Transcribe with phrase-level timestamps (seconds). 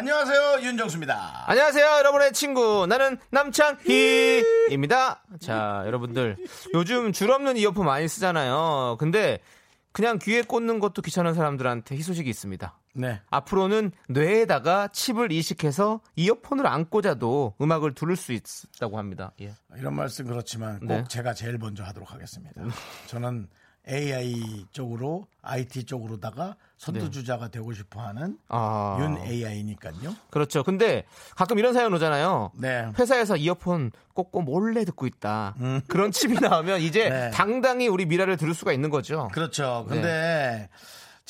[0.00, 1.44] 안녕하세요 윤정수입니다.
[1.46, 2.86] 안녕하세요, 여러분의 친구.
[2.86, 5.24] 나는 남창희입니다.
[5.40, 6.38] 자, 여러분들.
[6.72, 8.96] 요즘 줄 없는 이어폰 많이 쓰잖아요.
[8.98, 9.40] 근데
[9.92, 12.78] 그냥 귀에 꽂는 것도 귀찮은 사람들한테 희소식이 있습니다.
[12.94, 13.20] 네.
[13.28, 19.32] 앞으로는 뇌에다가 칩을 이식해서 이어폰을 안 꽂아도 음악을 들을 수 있다고 합니다.
[19.42, 19.52] 예.
[19.76, 21.04] 이런 말씀 그렇지만 꼭 네.
[21.08, 22.54] 제가 제일 먼저 하도록 하겠습니다.
[23.06, 23.50] 저는
[23.86, 28.36] AI 쪽으로 IT 쪽으로다가 선두주자가 되고 싶어하는 네.
[28.48, 28.96] 아.
[29.00, 30.16] 윤 AI니까요.
[30.30, 30.62] 그렇죠.
[30.62, 31.04] 근데
[31.36, 32.52] 가끔 이런 사연 오잖아요.
[32.54, 32.88] 네.
[32.98, 35.54] 회사에서 이어폰 꽂고 몰래 듣고 있다.
[35.88, 37.10] 그런 칩이 나오면 이제 음.
[37.12, 37.30] 네.
[37.32, 39.28] 당당히 우리 미라를 들을 수가 있는 거죠.
[39.32, 39.84] 그렇죠.
[39.88, 40.70] 근데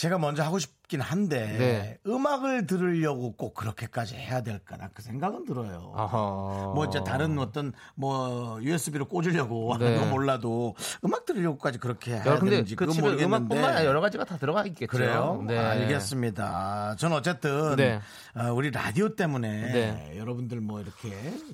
[0.01, 1.99] 제가 먼저 하고 싶긴 한데 네.
[2.11, 5.93] 음악을 들으려고 꼭 그렇게까지 해야 될까나 그 생각은 들어요.
[5.95, 6.73] 아하.
[6.75, 10.01] 뭐 이제 다른 어떤 뭐 USB로 꽂으려고 하는 네.
[10.01, 14.39] 건 몰라도 음악 들으려고까지 그렇게 해야 되는지 그 그건 모르겠는데 음악뿐만 아니라 여러 가지가 다
[14.39, 14.91] 들어가 있겠죠.
[14.91, 15.45] 그래요?
[15.47, 15.59] 네.
[15.59, 16.97] 알겠습니다.
[16.97, 18.01] 전 어쨌든 네.
[18.35, 20.15] 어, 우리 라디오 때문에 네.
[20.17, 21.11] 여러분들 뭐 이렇게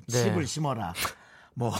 [0.07, 0.93] 칩을 심어라
[1.53, 1.73] 뭐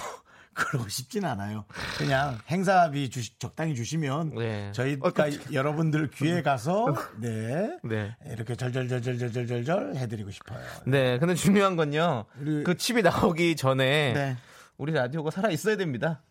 [0.58, 1.66] 그러고 싶진 않아요.
[2.00, 4.72] 그냥 행사비 주, 적당히 주시면 네.
[4.72, 8.16] 저희가 여러분들 귀에 가서 네, 네.
[8.32, 10.60] 이렇게 절절절절절절절 해드리고 싶어요.
[10.86, 12.26] 네, 근데 중요한 건요.
[12.40, 14.38] 우리- 그 칩이 나오기 전에 네.
[14.78, 16.24] 우리 라디오가 살아 있어야 됩니다.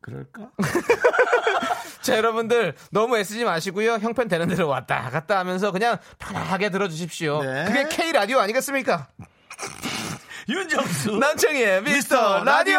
[0.00, 0.50] 그럴까?
[2.00, 3.94] 자, 여러분들 너무 애쓰지 마시고요.
[3.94, 7.42] 형편 되는 대로 왔다 갔다 하면서 그냥 편하게 들어주십시오.
[7.42, 7.64] 네.
[7.66, 9.08] 그게 K 라디오 아니겠습니까?
[10.48, 12.78] 윤정수 미스터 미스터 라디오.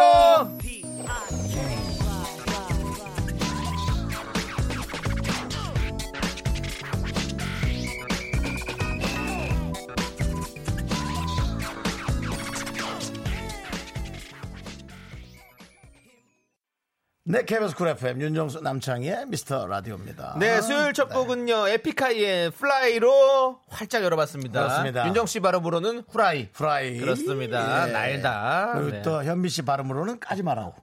[17.31, 20.37] 네, KBS 쿨 FM 윤정수 남창희의 미스터 라디오입니다.
[20.39, 21.67] 네, 수요일 첫 곡은요.
[21.67, 24.59] 에픽하이의 Fly로 활짝 열어봤습니다.
[24.59, 25.05] 그렇습니다.
[25.05, 26.49] 윤정 씨 발음으로는 후라이.
[26.51, 27.85] 프라이 그렇습니다.
[27.85, 28.73] 날다.
[28.73, 29.01] 그리고 네.
[29.03, 30.73] 또 현미 씨 발음으로는 까지 마라오.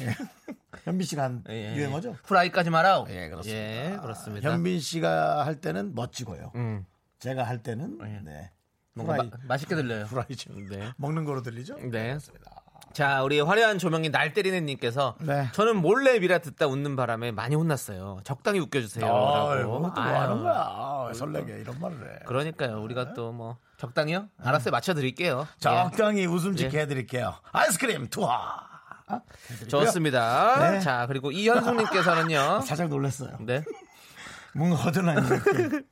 [0.00, 0.16] 예.
[0.82, 1.76] 현미 씨가 한 예.
[1.76, 2.16] 유행어죠?
[2.24, 3.06] 후라이까지 말아오.
[3.08, 3.60] 예, 그렇습니다.
[3.60, 4.50] 예, 그렇습니다.
[4.50, 6.50] 현민 씨가 할 때는 멋지고요.
[6.56, 6.84] 음.
[7.20, 8.50] 제가 할 때는 네.
[8.94, 10.06] 뭔가 후라이 마, 맛있게 들려요.
[10.06, 10.50] 후라이죠.
[10.68, 10.90] 네.
[10.96, 11.76] 먹는 거로 들리죠?
[11.76, 12.18] 네.
[12.92, 15.48] 자, 우리 화려한 조명이 날 때리는 님께서 네.
[15.52, 18.20] 저는 몰래 미라 듣다 웃는 바람에 많이 혼났어요.
[18.24, 19.06] 적당히 웃겨주세요.
[19.06, 19.92] 아, 라고.
[19.96, 21.06] 아유, 하는 거야.
[21.08, 22.18] 왜 설레게 이런 말을 해.
[22.26, 22.82] 그러니까요.
[22.82, 24.28] 우리가 또뭐 적당히요?
[24.42, 24.70] 알았어요.
[24.70, 25.46] 맞춰드릴게요.
[25.50, 25.60] 예.
[25.60, 26.82] 적당히 웃음 짓게 예.
[26.82, 27.34] 해드릴게요.
[27.52, 28.70] 아이스크림 투하.
[29.50, 29.84] 해드리고요.
[29.84, 30.70] 좋습니다.
[30.70, 30.80] 네.
[30.80, 32.60] 자, 그리고 이현숙님께서는요.
[32.66, 33.36] 살짝 놀랐어요.
[33.40, 33.62] 네.
[34.54, 35.82] 뭔가 허전한 느낌.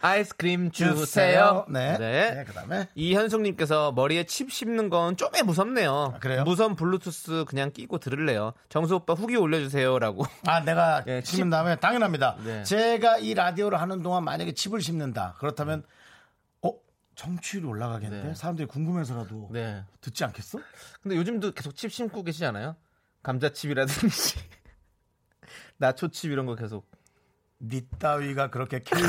[0.00, 1.64] 아이스크림 주세요.
[1.68, 1.96] 네.
[1.98, 2.34] 네.
[2.34, 2.44] 네.
[2.44, 6.12] 그다음에 이현숙님께서 머리에 칩 씹는 건 좀에 무섭네요.
[6.16, 6.42] 아, 그래요?
[6.44, 8.52] 무선 블루투스 그냥 끼고 들을래요.
[8.68, 10.24] 정수 오빠 후기 올려주세요라고.
[10.46, 11.50] 아, 내가 예, 심은 칩.
[11.50, 12.36] 다음에 당연합니다.
[12.44, 12.62] 네.
[12.64, 15.36] 제가 이 라디오를 하는 동안 만약에 칩을 심는다.
[15.38, 15.84] 그렇다면
[16.62, 16.72] 어
[17.14, 18.34] 정치율이 올라가겠는데 네.
[18.34, 19.84] 사람들이 궁금해서라도 네.
[20.00, 20.58] 듣지 않겠어?
[21.00, 22.74] 근데 요즘도 계속 칩 심고 계시지 않아요?
[23.22, 24.38] 감자칩이라든지
[25.78, 26.92] 나초칩 이런 거 계속.
[27.68, 29.02] 니 따위가 그렇게 K,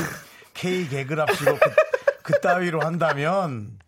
[0.54, 1.70] K 개그랍시고 그,
[2.22, 3.78] 그 따위로 한다면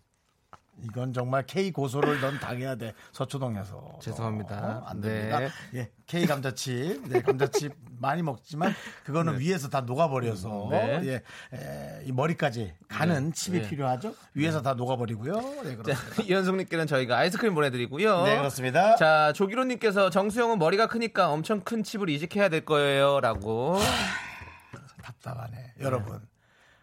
[0.85, 4.57] 이건 정말 K 고소를 넌 당해야 돼 서초동에서 죄송합니다.
[4.57, 5.09] 어, 안 네.
[5.09, 5.55] 됩니다.
[5.75, 8.73] 예, K 감자칩, 네 감자칩 많이 먹지만
[9.05, 11.01] 그거는 위에서 다 녹아버려서 네.
[11.05, 11.15] 예,
[11.57, 13.69] 에, 이 머리까지 가는 칩이 네.
[13.69, 14.15] 필요하죠.
[14.35, 15.35] 위에서 다 녹아버리고요.
[15.65, 16.23] 네, 자, 그렇습니다.
[16.23, 18.25] 이현숙님께는 저희가 아이스크림 보내드리고요.
[18.25, 18.95] 네 그렇습니다.
[18.97, 23.21] 자, 조기로님께서 정수영은 머리가 크니까 엄청 큰 칩을 이식해야 될 거예요.
[23.21, 23.79] 라고.
[25.13, 26.21] 답답하네, 여러분.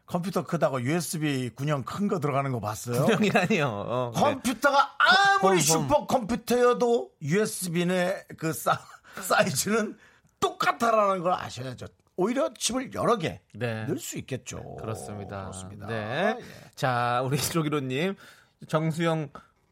[0.08, 3.06] 컴퓨터 크다고 USB 군형 큰 거 들어가는 거 봤어요?
[3.12, 3.68] 형이라니요.
[3.68, 4.22] 어, 네.
[4.22, 5.60] 컴퓨터가 아무리 홈, 홈.
[5.60, 8.80] 슈퍼 컴퓨터여도 USB의 그 사,
[9.20, 9.98] 사이즈는
[10.40, 11.88] 똑같다라는 걸 아셔야죠.
[12.18, 13.86] 오히려 칩을 여러 개 네.
[13.86, 14.76] 넣을 수 있겠죠.
[14.80, 15.42] 그렇습니다.
[15.42, 15.88] 그렇습니다.
[15.88, 16.36] 네.
[16.40, 16.44] 예.
[16.76, 18.16] 자, 우리 조기로님.
[18.68, 19.30] 정수영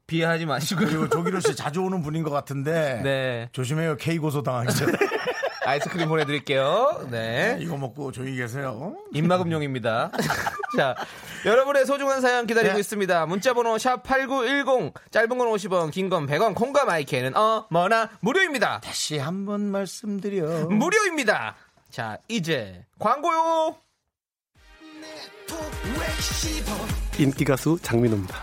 [0.08, 0.88] 비하하지 마시고요.
[0.88, 3.50] 그리고 조기로 씨 자주 오는 분인 것 같은데 네.
[3.54, 3.98] 조심해요.
[3.98, 4.92] K 고소 당하기 전에
[5.66, 7.08] 아이스크림 보내드릴게요.
[7.10, 7.58] 네.
[7.62, 8.96] 이거 먹고 조용히 계세요.
[9.14, 10.12] 입마금용입니다.
[10.78, 10.96] 자,
[11.46, 12.80] 여러분의 소중한 사연 기다리고 네.
[12.80, 13.26] 있습니다.
[13.28, 18.82] 문자번호 샵8910, 짧은 건 50원, 긴 건 100원, 콩과 마이크는 어머나 무료입니다.
[18.82, 20.68] 다시 한번 말씀드려.
[20.68, 21.56] 무료입니다.
[21.90, 23.76] 자, 이제 광고요.
[27.20, 28.36] 인기 가수 장민호입니다.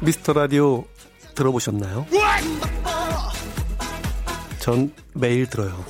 [0.00, 0.84] 미스터 라디오
[1.34, 2.06] 들어보셨나요?
[4.64, 5.84] 전 매일 들어요.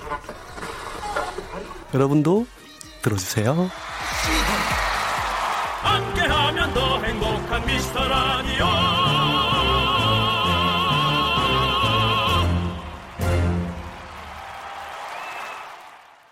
[1.94, 2.44] 여러분도
[3.03, 3.71] 들어주세요.
[5.81, 8.65] 함께하면 더 행복한 미스터 라디오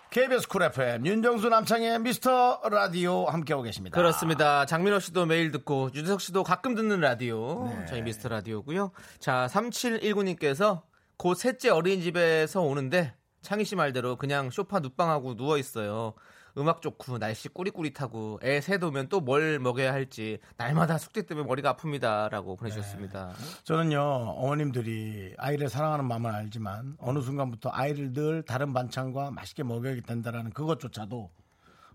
[0.09, 3.95] KBS 쿨 FM 윤정수 남창희의 미스터 라디오 함께하고 계십니다.
[3.95, 4.65] 그렇습니다.
[4.65, 8.91] 장민호 씨도 매일 듣고 유재석 씨도 가끔 듣는 라디오 저희 미스터 라디오고요.
[9.19, 10.81] 자 3719님께서
[11.23, 16.15] 곧 셋째 어린이집에서 오는데 창희 씨 말대로 그냥 쇼파 눕방하고 누워 있어요.
[16.57, 22.57] 음악 좋고 날씨 꾸릿꾸릿하고 애셋 오면 또 뭘 먹여야 할지 날마다 숙제 때문에 머리가 아픕니다라고
[22.59, 23.31] 보내주셨습니다.
[23.63, 30.51] 저는요 어머님들이 아이를 사랑하는 마음을 알지만 어느 순간부터 아이를 늘 다른 반찬과 맛있게 먹여야 된다라는
[30.51, 31.31] 그것조차도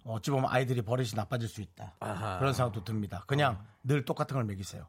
[0.05, 2.39] 어찌 보면 아이들이 버릇이 나빠질 수 있다 아하.
[2.39, 3.25] 그런 생각도 듭니다.
[3.27, 4.87] 그냥 늘 똑같은 걸 먹이세요.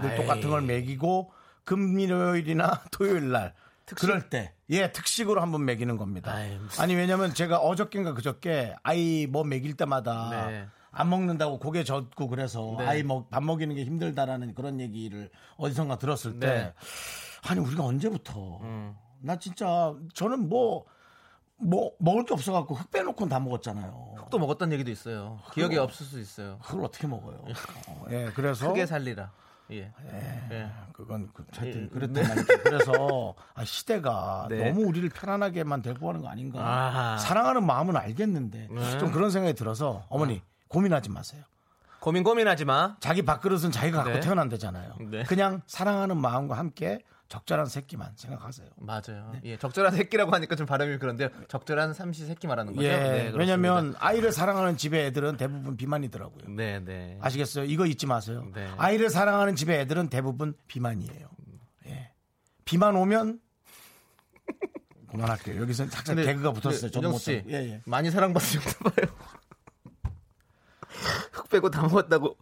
[0.00, 0.16] 늘 아이.
[0.16, 1.32] 똑같은 걸 먹이고
[1.64, 3.52] 금요일이나 토요일 날
[3.96, 6.32] 그럴 때, 예, 특식으로 한번 먹이는 겁니다.
[6.32, 10.66] 아이, 무슨- 아니, 왜냐면 제가 어저께인가 그저께 아이 뭐 먹일 때마다 네.
[10.92, 12.86] 안 먹는다고 고개 젓고 그래서 네.
[12.86, 16.74] 아이 먹, 밥 먹이는 게 힘들다라는 그런 얘기를 어디선가 들었을 때 네.
[17.48, 18.96] 아니 우리가 언제부터 음.
[19.20, 20.84] 나 진짜 저는 뭐
[21.62, 24.14] 뭐 먹을 게 없어갖고 흙 빼놓고 다 먹었잖아요.
[24.30, 25.38] 또 먹었던 얘기도 있어요.
[25.52, 26.58] 기억이 없을 수 있어요.
[26.62, 27.44] 그걸 어떻게 먹어요?
[27.86, 29.30] 어, 예, 그래서 크게 살리라.
[29.72, 29.92] 예.
[30.50, 30.70] 예.
[30.92, 32.58] 그건 그, 하여튼 예, 그랬단 말이죠.
[32.62, 34.70] 그래서 아, 시대가 네.
[34.70, 36.60] 너무 우리를 편안하게만 데리고 가는 거 아닌가.
[36.60, 37.18] 아하.
[37.18, 38.98] 사랑하는 마음은 알겠는데 네.
[38.98, 41.42] 좀 그런 생각이 들어서 어머니 고민하지 마세요.
[42.00, 42.96] 고민 고민하지 마.
[43.00, 44.20] 자기 밥그릇은 자기가 갖고 네.
[44.20, 44.94] 태어난다잖아요.
[45.10, 45.22] 네.
[45.24, 48.68] 그냥 사랑하는 마음과 함께 적절한 새끼만 생각하세요.
[48.76, 49.30] 맞아요.
[49.34, 49.40] 네.
[49.44, 51.28] 예, 적절한 새끼라고 하니까 좀 발음이 그런데요.
[51.46, 52.84] 적절한 삼시 새끼 말하는 거죠.
[52.84, 53.32] 예, 네.
[53.36, 56.48] 왜냐면 아이를 사랑하는 집의 애들은 대부분 비만이더라고요.
[56.48, 57.18] 네, 네.
[57.22, 57.66] 아시겠어요?
[57.66, 58.44] 이거 잊지 마세요.
[58.52, 58.68] 네.
[58.76, 61.28] 아이를 사랑하는 집의 애들은 대부분 비만이에요.
[61.86, 62.10] 예.
[62.64, 63.40] 비만 오면
[65.12, 65.62] 그만할게요.
[65.62, 66.80] 여기서 살짝 개그가 붙었어요.
[66.80, 67.82] 근데 저도 윤정 못 씨, 예, 예.
[67.86, 69.14] 많이 사랑받으셨나 봐요.
[71.30, 72.36] 흑 빼고 다 먹었다고.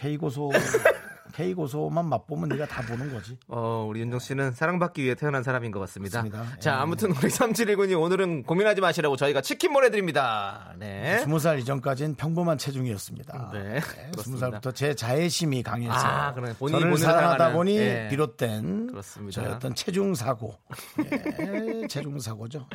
[0.00, 0.52] K고소
[1.36, 3.36] K고소만 맛보면 네가 다 보는 거지.
[3.48, 6.22] 어, 우리 윤정 씨는 사랑받기 위해 태어난 사람인 것 같습니다.
[6.22, 6.58] 맞습니다.
[6.58, 6.74] 자, 예.
[6.76, 10.74] 아무튼 우리 3719님 오늘은 고민하지 마시라고 저희가 치킨 보내드립니다.
[10.78, 11.18] 네.
[11.18, 13.50] 스무 살 이전까지는 평범한 체중이었습니다.
[13.52, 14.40] 네, 스무 그렇습니다.
[14.40, 16.54] 살부터 제 자애심이 강해서 아, 그러네.
[16.54, 18.08] 본인이 저를 사랑하다 사랑하는, 보니 예.
[18.10, 19.40] 비롯된 그렇습니다.
[19.42, 20.56] 저의 어떤 체중 사고,
[21.04, 22.66] 예, 체중 사고죠.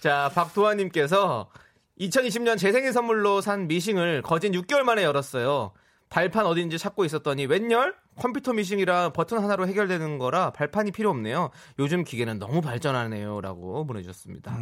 [0.00, 1.50] 자, 박도환님께서
[2.00, 5.72] 2020년 제 생일 선물로 산 미싱을 거진 6개월 만에 열었어요.
[6.10, 7.94] 발판 어딘지 찾고 있었더니 웬열?
[8.16, 11.50] 컴퓨터 미싱이라 버튼 하나로 해결되는 거라 발판이 필요 없네요.
[11.78, 14.58] 요즘 기계는 너무 발전하네요라고 보내주셨습니다.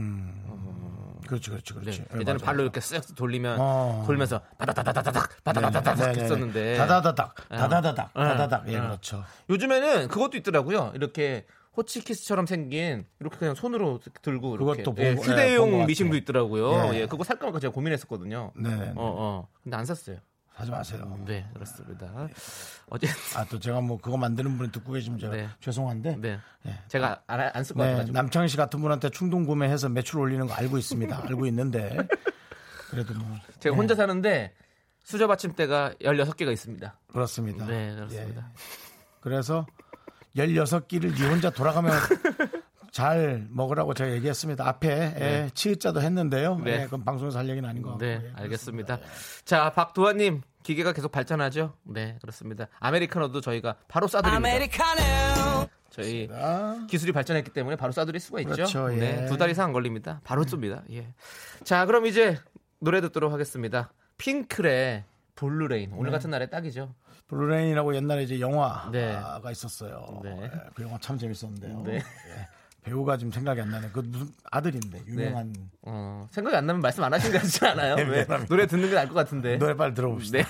[1.27, 2.01] 그렇지, 그렇지, 그렇지.
[2.01, 2.39] 네, 예, 예전에.
[2.39, 4.05] 발로 이렇게 쓱 돌리면 어.
[4.07, 6.23] 돌면서 바다다다다닥 바다다다닥 네네네.
[6.23, 7.57] 했었는데 다다다닥, 어.
[7.57, 8.25] 다다다닥, 어.
[8.25, 8.69] 다다닥.
[8.69, 8.83] 예, 어.
[8.83, 9.25] 그렇죠.
[9.51, 10.93] 요즘에는 그것도 있더라고요.
[10.95, 11.47] 이렇게
[11.77, 15.87] 호치키스처럼 생긴 이렇게 그냥 손으로 들고 이렇게 그것도 예, 예, 휴대용 같아요.
[15.87, 16.95] 미싱도 있더라고요.
[16.95, 17.01] 예.
[17.01, 18.53] 예, 그거 살까 말까 제가 고민했었거든요.
[18.55, 18.91] 네네.
[18.91, 19.49] 어, 어.
[19.63, 20.19] 근데 안 샀어요.
[20.57, 21.19] 하지 마세요.
[21.27, 22.09] 네, 그렇습니다.
[22.89, 23.07] 어제
[23.37, 25.49] 아, 또 제가 뭐 그거 만드는 분이 듣고 계시면 제가 네.
[25.61, 26.17] 죄송한데.
[26.17, 26.39] 네.
[26.67, 26.79] 예.
[26.89, 28.13] 제가 안쓸것 네, 같아가지고.
[28.15, 31.25] 남창희 씨 같은 분한테 충동 구매해서 매출 올리는 거 알고 있습니다.
[31.25, 31.95] 알고 있는데.
[32.91, 33.37] 그래도 뭐.
[33.61, 34.55] 제가 네, 혼자 사는데
[35.05, 36.99] 수저 받침대가 16개가 있습니다.
[37.09, 37.67] 그렇습니다.
[37.67, 38.51] 네, 그렇습니다.
[38.51, 38.57] 예.
[39.21, 39.67] 그래서
[40.37, 41.93] 16끼를 니 혼자 돌아가면
[42.97, 44.67] 잘 먹으라고 제가 얘기했습니다.
[44.67, 44.89] 앞에
[45.21, 46.57] 예, 치읓자도 했는데요.
[46.65, 46.71] 네.
[46.81, 48.03] 예, 그건 방송에서 할 얘기는 아닌 것 같고.
[48.07, 49.01] 네, 예, 알겠습니다.
[49.45, 51.75] 자, 박도환님, 기계가 계속 발전하죠?
[51.83, 52.69] 네, 그렇습니다.
[52.81, 54.33] 아메리카노도 저희가 바로 쏴드립니다.
[55.91, 58.53] 저희 아, 기술이 발전했기 때문에 바로 쏴드릴 수가 있죠.
[58.55, 58.97] 그렇죠, 예.
[58.97, 60.23] 네, 두 달 이상 안 걸립니다.
[60.25, 60.83] 바로 쏩니다.
[60.91, 61.13] 예.
[61.65, 62.39] 자, 그럼 이제
[62.81, 63.93] 노래 듣도록 하겠습니다.
[64.17, 65.93] 핑클의 Blue Rain.
[65.93, 66.17] 오늘 네.
[66.17, 66.95] 같은 날에 딱이죠.
[67.29, 69.19] Blue Rain이라고 옛날에 이제 영화가 네.
[69.51, 70.21] 있었어요.
[70.23, 70.39] 네.
[70.45, 71.83] 예, 그 영화 참 재밌었는데요.
[71.85, 72.03] 네.
[72.87, 73.91] 예, 배우가 지금 생각이 안 나네.
[73.93, 75.53] 그 무슨 아들인데 유명한
[75.83, 77.97] 어, 생각이 안 나면 말씀 안 하신 것 같지 않아요?
[77.97, 78.27] 네.
[78.49, 79.59] 노래 듣는 게 나을 것 같은데.
[79.59, 80.39] 노래 빨리 들어봅시다.
[80.39, 80.45] 네.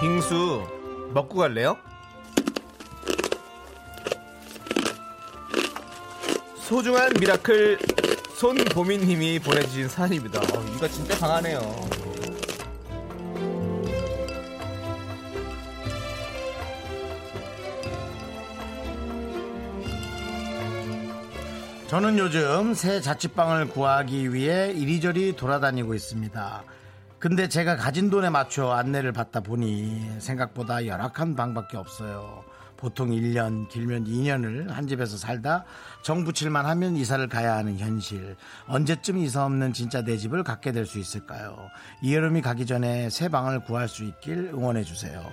[0.00, 0.66] 빙수
[1.14, 1.76] 먹고 갈래요?
[6.64, 7.78] 소중한 miracle
[8.36, 10.40] 손보미님이 보내주신 사연입니다.
[10.40, 11.60] 어, 이거 진짜 강하네요.
[21.86, 26.64] 저는 요즘 새 자취방을 구하기 위해 이리저리 돌아다니고 있습니다.
[27.18, 32.42] 근데 제가 가진 돈에 맞춰 안내를 받다 보니 생각보다 열악한 방밖에 없어요.
[32.84, 35.64] 보통 1년, 길면 2년을 한 집에서 살다
[36.02, 38.36] 정 붙일만 하면 이사를 가야 하는 현실.
[38.66, 41.70] 언제쯤 이사 없는 진짜 내 집을 갖게 될 수 있을까요?
[42.02, 45.24] 이 여름이 가기 전에 새 방을 구할 수 있길 응원해 주세요.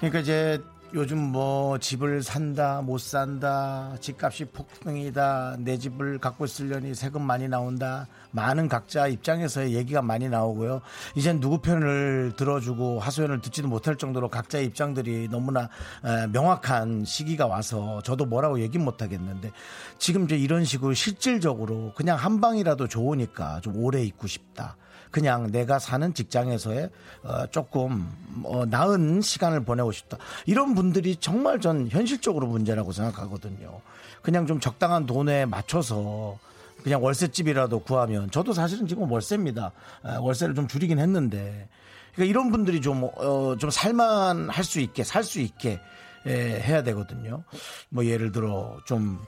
[0.00, 0.62] 그러니까 이제
[0.94, 8.06] 요즘 뭐 집을 산다 못 산다 집값이 폭등이다 내 집을 갖고 있으려니 세금 많이 나온다.
[8.30, 10.82] 많은 각자 입장에서의 얘기가 많이 나오고요.
[11.16, 15.68] 이젠 누구 편을 들어주고 하소연을 듣지도 못할 정도로 각자의 입장들이 너무나
[16.04, 19.50] 에, 명확한 시기가 와서 저도 뭐라고 얘기 못 하겠는데
[19.98, 24.76] 지금 이제 이런 식으로 실질적으로 그냥 한 방이라도 좋으니까 좀 오래 있고 싶다
[25.14, 26.90] 그냥 내가 사는 직장에서의
[27.22, 28.10] 어, 조금
[28.42, 30.18] 어, 나은 시간을 보내고 싶다.
[30.44, 33.80] 이런 분들이 정말 전 현실적으로 문제라고 생각하거든요.
[34.22, 36.36] 그냥 좀 적당한 돈에 맞춰서
[36.82, 39.70] 그냥 월세집이라도 구하면 저도 사실은 지금 월세입니다.
[40.04, 41.68] 에, 월세를 좀 줄이긴 했는데
[42.14, 45.78] 그러니까 이런 분들이 좀, 어, 좀 살만 할 수 있게 살 수 있게
[46.26, 47.44] 에, 해야 되거든요.
[47.88, 49.20] 뭐 예를 들어 좀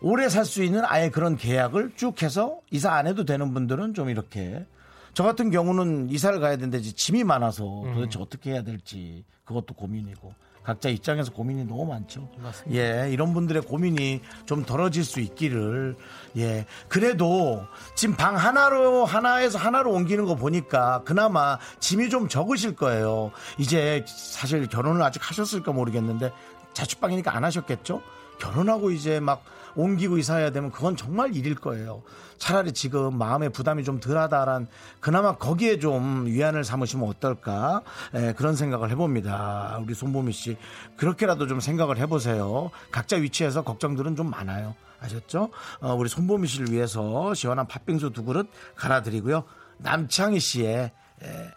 [0.00, 4.10] 오래 살 수 있는 아예 그런 계약을 쭉 해서 이사 안 해도 되는 분들은 좀
[4.10, 4.66] 이렇게
[5.14, 7.64] 저 같은 경우는 이사를 가야 되는데 짐이 많아서
[7.94, 12.28] 도대체 어떻게 해야 될지 그것도 고민이고 각자 입장에서 고민이 너무 많죠.
[12.72, 15.96] 예, 이런 분들의 고민이 좀 덜어질 수 있기를
[16.36, 16.66] 예.
[16.88, 17.64] 그래도
[17.96, 23.32] 지금 방 하나로 하나에서 하나로 옮기는 거 보니까 그나마 짐이 좀 적으실 거예요.
[23.58, 26.30] 이제 사실 결혼을 아직 하셨을까 모르겠는데
[26.74, 28.02] 자취방이니까 안 하셨겠죠?
[28.40, 29.44] 결혼하고 이제 막
[29.76, 32.02] 옮기고 이사해야 되면 그건 정말 일일 거예요.
[32.38, 34.66] 차라리 지금 마음의 부담이 좀 덜하다란
[34.98, 37.82] 그나마 거기에 좀 위안을 삼으시면 어떨까
[38.14, 39.78] 에, 그런 생각을 해봅니다.
[39.82, 40.56] 우리 손보미 씨
[40.96, 42.70] 그렇게라도 좀 생각을 해보세요.
[42.90, 44.74] 각자 위치에서 걱정들은 좀 많아요.
[45.00, 45.50] 아셨죠?
[45.80, 49.44] 어, 우리 손보미 씨를 위해서 시원한 팥빙수 두 그릇 갈아드리고요.
[49.78, 50.90] 남창희 씨의
[51.22, 51.50] 에,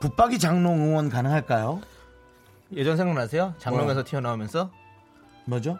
[0.00, 1.80] 붙박이 장롱 응원 가능할까요?
[2.74, 3.54] 예전 생각나세요?
[3.58, 4.70] 장롱에서 튀어나오면서
[5.46, 5.78] 뭐죠?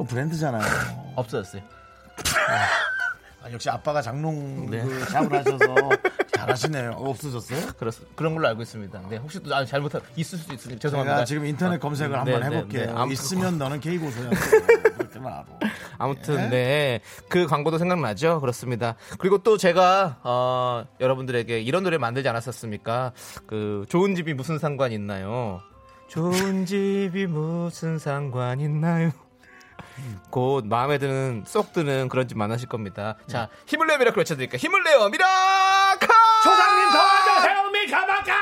[0.00, 0.62] 그건 브랜드잖아요.
[1.16, 1.62] 없어졌어요.
[3.42, 4.82] 아, 역시 아빠가 장롱 네.
[4.82, 5.66] 그 샵을 하셔서
[6.36, 6.92] 잘하시네요.
[6.92, 7.72] 어, 없어졌어요?
[7.78, 9.02] 그렇, 그런 걸로 알고 있습니다.
[9.10, 11.16] 네, 혹시 또 아, 잘못한 있을 수도 있으니 죄송합니다.
[11.16, 12.86] 제가 지금 인터넷 검색을 네, 한번 네, 해볼게요.
[12.86, 12.92] 네.
[12.92, 14.30] 아무튼 있으면 너는 K 고소야.
[15.98, 17.00] 아무튼 네.
[17.28, 18.40] 그 광고도 생각나죠?
[18.40, 18.94] 그렇습니다.
[19.18, 23.12] 그리고 또 제가 어, 여러분들에게 이런 노래 만들지 않았었습니까?
[23.46, 25.60] 그 좋은 집이 무슨 상관 있나요?
[26.08, 29.12] 좋은 집이 무슨 상관 있나요?
[30.30, 33.16] 곧 마음에 드는 쏙 드는 그런 집 만나실 겁니다.
[33.26, 34.58] 자, 힘을 내요 miracle 외쳐드릴게요.
[34.58, 36.08] 힘을 내요 miracle!
[36.42, 38.34] 조상님 도와주세요, 미카마카!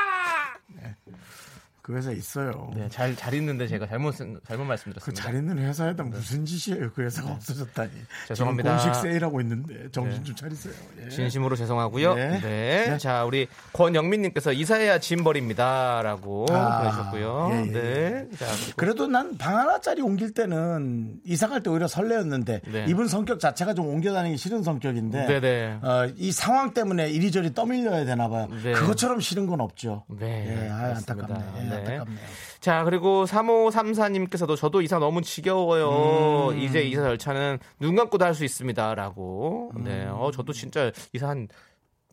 [1.89, 2.69] 그 회사 있어요.
[2.75, 5.23] 네, 잘, 잘 있는데 제가 잘못, 잘못 그 말씀드렸습니다.
[5.23, 6.91] 잘 있는 회사에다 무슨 짓이에요?
[6.91, 7.89] 그 회사가 없어졌다니.
[8.27, 8.77] 죄송합니다.
[8.77, 10.23] 공식 세일하고 있는데 정신 네.
[10.23, 10.73] 좀 차리세요.
[11.03, 11.09] 예.
[11.09, 12.13] 진심으로 죄송하고요.
[12.13, 12.39] 네.
[12.41, 12.85] 네.
[12.91, 12.97] 네.
[12.99, 17.49] 자, 우리 권영민님께서 이사해야 짐 버립니다 라고 아, 보내셨고요.
[17.53, 17.71] 예, 예.
[17.71, 18.27] 네.
[18.37, 22.85] 자, 그래도 난 방 하나짜리 옮길 때는 이사 갈 때 오히려 설레었는데 네.
[22.87, 25.79] 이분 성격 자체가 좀 옮겨 다니기 싫은 성격인데 네네.
[25.81, 28.47] 어, 이 상황 때문에 이리저리 떠밀려야 되나 봐요.
[28.63, 28.73] 네.
[28.73, 30.03] 그것처럼 싫은 건 없죠.
[30.07, 31.13] 네, 예, 아, 그렇습니다.
[31.13, 31.45] 안타깝네.
[31.57, 31.78] 예, 네.
[31.79, 32.25] 안타깝네요.
[32.59, 36.49] 자, 그리고 3534님께서도 저도 이사 너무 지겨워요.
[36.51, 36.59] 음.
[36.59, 39.71] 이제 이사 절차는 눈 감고도 할 수 있습니다 라고.
[39.75, 39.83] 음.
[39.83, 40.05] 네.
[40.07, 41.47] 어, 저도 진짜 이사 한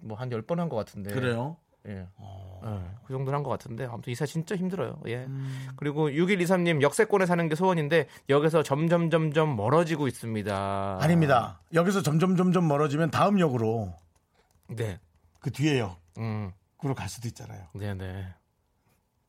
[0.02, 1.12] 뭐 한 10번 한 것 같은데.
[1.12, 1.56] 그래요?
[1.88, 1.92] 예.
[1.92, 2.06] 예,
[3.06, 5.00] 그 정도는 한 것 같은데 아무튼 이사 진짜 힘들어요.
[5.06, 5.18] 예.
[5.24, 5.68] 음.
[5.76, 10.98] 그리고 6123님 역세권에 사는 게 소원인데 역에서 점점 점점 멀어지고 있습니다.
[11.00, 11.60] 아닙니다.
[11.74, 13.94] 여기서 점점 점점 멀어지면 다음 역으로
[14.68, 14.98] 네.
[15.40, 15.96] 그 뒤에 역.
[16.18, 16.52] 음.
[16.84, 17.62] 으로 갈 수도 있잖아요.
[17.74, 18.26] 네, 네.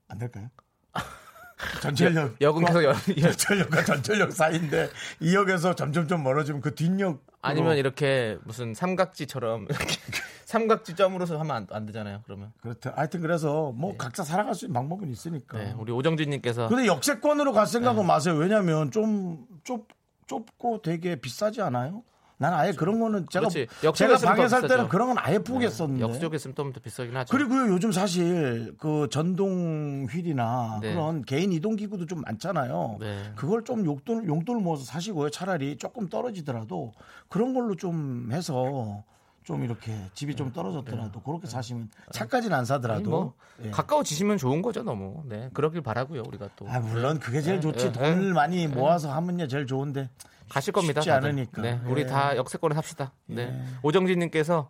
[0.07, 0.49] 안 될까요?
[1.81, 2.35] 전철역.
[2.39, 2.93] 역은 계속 여, 여-
[3.33, 9.85] 전철역과 전철역 사이인데 이 역에서 점점점 멀어지면 그 뒷역 아니면 이렇게 무슨 삼각지처럼 이렇게
[10.45, 12.21] 삼각지 점으로서 하면 안, 안 되잖아요.
[12.25, 12.53] 그러면.
[12.61, 12.93] 그렇다.
[12.95, 15.57] 하여튼 그래서 뭐 각자 살아갈 수 있는 방법은 있으니까.
[15.57, 18.07] 네, 우리 오정진님께서 근데 역세권으로 갈 생각은 네.
[18.07, 18.35] 마세요.
[18.35, 19.87] 왜냐하면 좀 좁,
[20.27, 22.03] 좁고 되게 비싸지 않아요?
[22.39, 24.67] 난 아예 그런 거는 제가 제가 방에 더 살.
[24.67, 26.01] 때는 그런 건 아예 포기했었는데.
[26.01, 27.31] 역쪽에 있으면 좀 더 비싸긴 하죠.
[27.35, 30.93] 그리고요 요즘 사실 그 전동 휠이나 네.
[30.93, 32.97] 그런 개인 이동 기구도 좀 많잖아요.
[32.99, 33.31] 네.
[33.35, 35.29] 그걸 좀 용돈 용돈을 모아서 사시고요.
[35.31, 36.93] 차라리 조금 떨어지더라도
[37.27, 39.03] 그런 걸로 좀 해서
[39.43, 43.71] 좀 이렇게 집이 좀 떨어졌더라도 그렇게 사시면 차까지는 안 사더라도 뭐 예.
[43.71, 45.23] 가까워지시면 좋은 거죠 너무.
[45.25, 46.67] 네, 그러길 바라고요 우리가 또.
[46.69, 50.09] 아 물론 그게 제일 네, 좋지 네, 돈을 많이 모아서 하면요 제일 좋은데
[50.49, 51.01] 가실 겁니다.
[51.01, 51.29] 쉽지 다들.
[51.29, 51.61] 않으니까.
[51.61, 52.05] 네, 우리 예.
[52.05, 53.13] 다 역세권을 삽시다.
[53.25, 53.61] 네.
[53.83, 54.69] 오정진님께서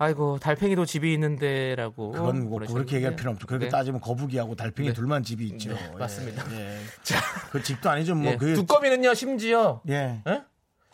[0.00, 2.12] 아이고 달팽이도 집이 있는데라고.
[2.12, 2.60] 그건 뭐.
[2.60, 3.46] 그렇게 얘기할 필요 없죠.
[3.46, 3.70] 그렇게 네.
[3.70, 4.94] 따지면 거북이하고 달팽이 네.
[4.94, 5.74] 둘만 집이 있죠.
[5.74, 6.44] 네, 맞습니다.
[6.52, 6.78] 예.
[7.50, 8.14] 그 집도 아니죠.
[8.14, 10.22] 뭐 예, 그게 두꺼비는요 심지어 예.
[10.26, 10.42] 예?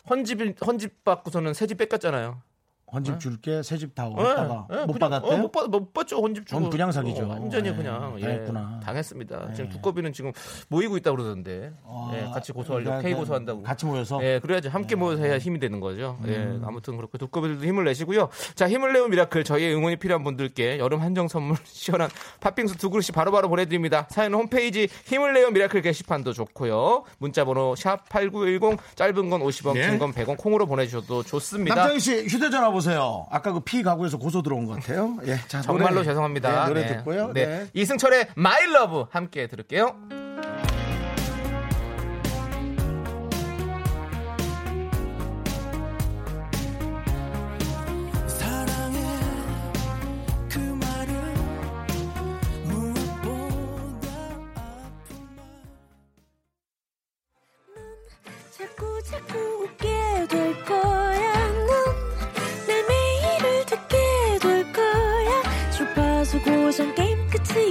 [0.09, 2.41] 헌집 헌집 받고서는 새 집 뺏겼잖아요.
[2.93, 5.33] 헌집 줄게 새 집 다 예, 오다가 예, 못 그냥, 받았대요?
[5.33, 6.69] 어, 못, 받, 못 받죠 헌집 주고.
[6.69, 7.23] 분양 사기죠.
[7.25, 8.79] 어, 완전히 예, 그냥 예, 당했구나.
[8.83, 9.53] 당했습니다.
[9.53, 9.73] 지금 예.
[9.73, 10.31] 두꺼비는 지금
[10.69, 11.73] 모이고 있다 고 그러던데.
[11.83, 13.63] 아, 예, 같이 고소하려고 K 고소한다고.
[13.63, 16.17] 같이 모여서 예, 그래야지 함께 모여서 해야 힘이 되는 거죠.
[16.27, 16.63] 예, 음.
[16.65, 18.29] 아무튼 그렇고 두꺼비들도 힘을 내시고요.
[18.53, 23.13] 자, 힘을 내요 miracle 저희의 응원이 필요한 분들께 여름 한정 선물 시원한 팥빙수 두 그릇씩
[23.13, 24.07] 바로바로 보내드립니다.
[24.09, 27.03] 사연은 홈페이지 힘을 내요 miracle 게시판도 좋고요.
[27.17, 29.89] 문자번호 샵 #8910 짧은 건 50원, 예.
[29.89, 31.75] 긴건 100원 콩으로 보내주셔도 좋습니다.
[31.75, 32.84] 남창희 씨 휴대전화 보세요.
[33.31, 35.17] 아까 그 피 가구에서 고소 들어온 것 같아요.
[35.25, 36.63] 예, 자, 정말로 노래, 죄송합니다.
[36.63, 36.97] 네, 노래 네.
[36.97, 37.31] 듣고요.
[37.33, 37.45] 네.
[37.45, 37.67] 네.
[37.73, 39.95] 이승철의 My Love 함께 들을게요.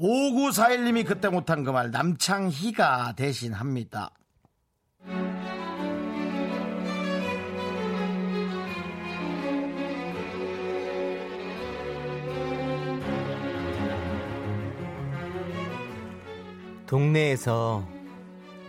[0.00, 4.10] 5941님이 그때 못한 그 말 남창희가 대신합니다.
[16.86, 17.86] 동네에서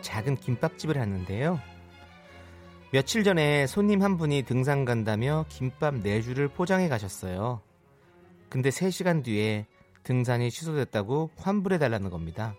[0.01, 1.59] 작은 김밥집을 하는데요.
[2.91, 7.61] 며칠 전에 손님 한 분이 등산 간다며 김밥 4줄을 포장해 가셨어요.
[8.49, 9.67] 근데 3시간 뒤에
[10.09, 12.55] 등산이 취소됐다고 환불해 달라는 겁니다.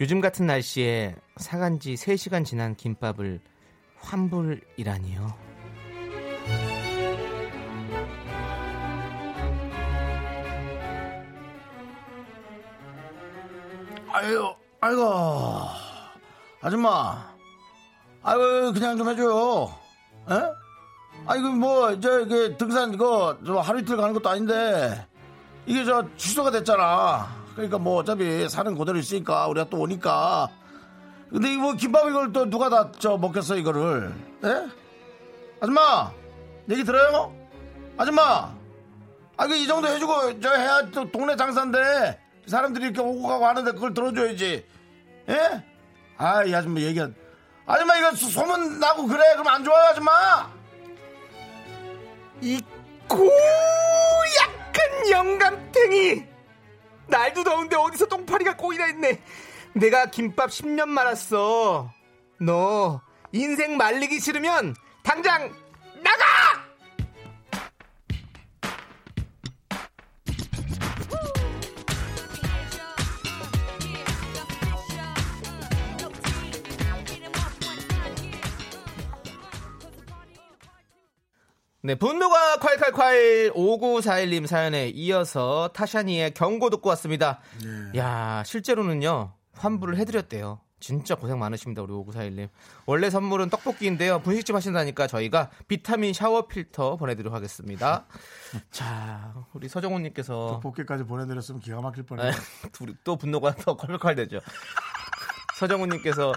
[0.00, 3.42] 요즘 같은 날씨에 사간 지 3시간 지난 김밥을
[3.98, 5.36] 환불이라니요.
[14.12, 15.02] 아유, 아이고,
[16.62, 17.34] 아줌마,
[18.22, 19.74] 아이고 그냥 좀 해줘요.
[20.30, 20.34] 에?
[21.26, 25.06] 아이고 뭐 저 이게 등산 이거 저 하루 이틀 가는 것도 아닌데
[25.66, 27.28] 이게 저 취소가 됐잖아.
[27.54, 30.48] 그러니까 뭐 어차피 사는 그대로 있으니까 우리가 또 오니까.
[31.30, 34.12] 근데 이거 뭐 김밥 이걸 또 누가 다 저 먹겠어 이거를?
[34.44, 34.48] 에?
[35.60, 36.12] 아줌마,
[36.70, 37.34] 얘기 들어요?
[37.96, 38.52] 아줌마,
[39.36, 43.94] 아, 그이 정도 해주고 저 해야 또 동네 장사인데 사람들이 이렇게 오고 가고 하는데 그걸
[43.94, 44.66] 들어줘야지.
[45.30, 45.64] 예?
[46.18, 47.14] 아, 이 아줌마 얘기한.
[47.66, 50.50] 아줌마 이거 소- 소문 나고 그래 그럼 안 좋아요 아줌마.
[52.42, 52.60] 이
[53.08, 53.32] 고약
[54.78, 56.24] 한 영감탱이!
[57.06, 59.20] 날도 더운데 어디서 똥파리가 꼬이나 있네.
[59.74, 61.92] 내가 김밥 10년 말았어.
[62.40, 63.00] 너
[63.32, 65.52] 인생 말리기 싫으면 당장
[66.02, 66.63] 나가
[81.86, 87.40] 네, 분노가 콸콸콸 5941님 사연에 이어서 타샤니의 경고 듣고 왔습니다.
[87.94, 90.60] 야, 실제로는요, 환불을 해드렸대요.
[90.80, 92.48] 진짜 고생 많으십니다, 우리 5941님.
[92.86, 94.20] 원래 선물은 떡볶이인데요.
[94.20, 98.06] 분식집 하신다니까 저희가 비타민 샤워 필터 보내드리도록 하겠습니다.
[98.70, 100.60] 자, 우리 서정훈님께서.
[100.62, 102.06] 복귀까지 보내드렸으면 기가 막힐.
[102.72, 104.40] 둘이 또 분노가 더 콸콸콸 되죠.
[105.60, 106.32] 서정훈님께서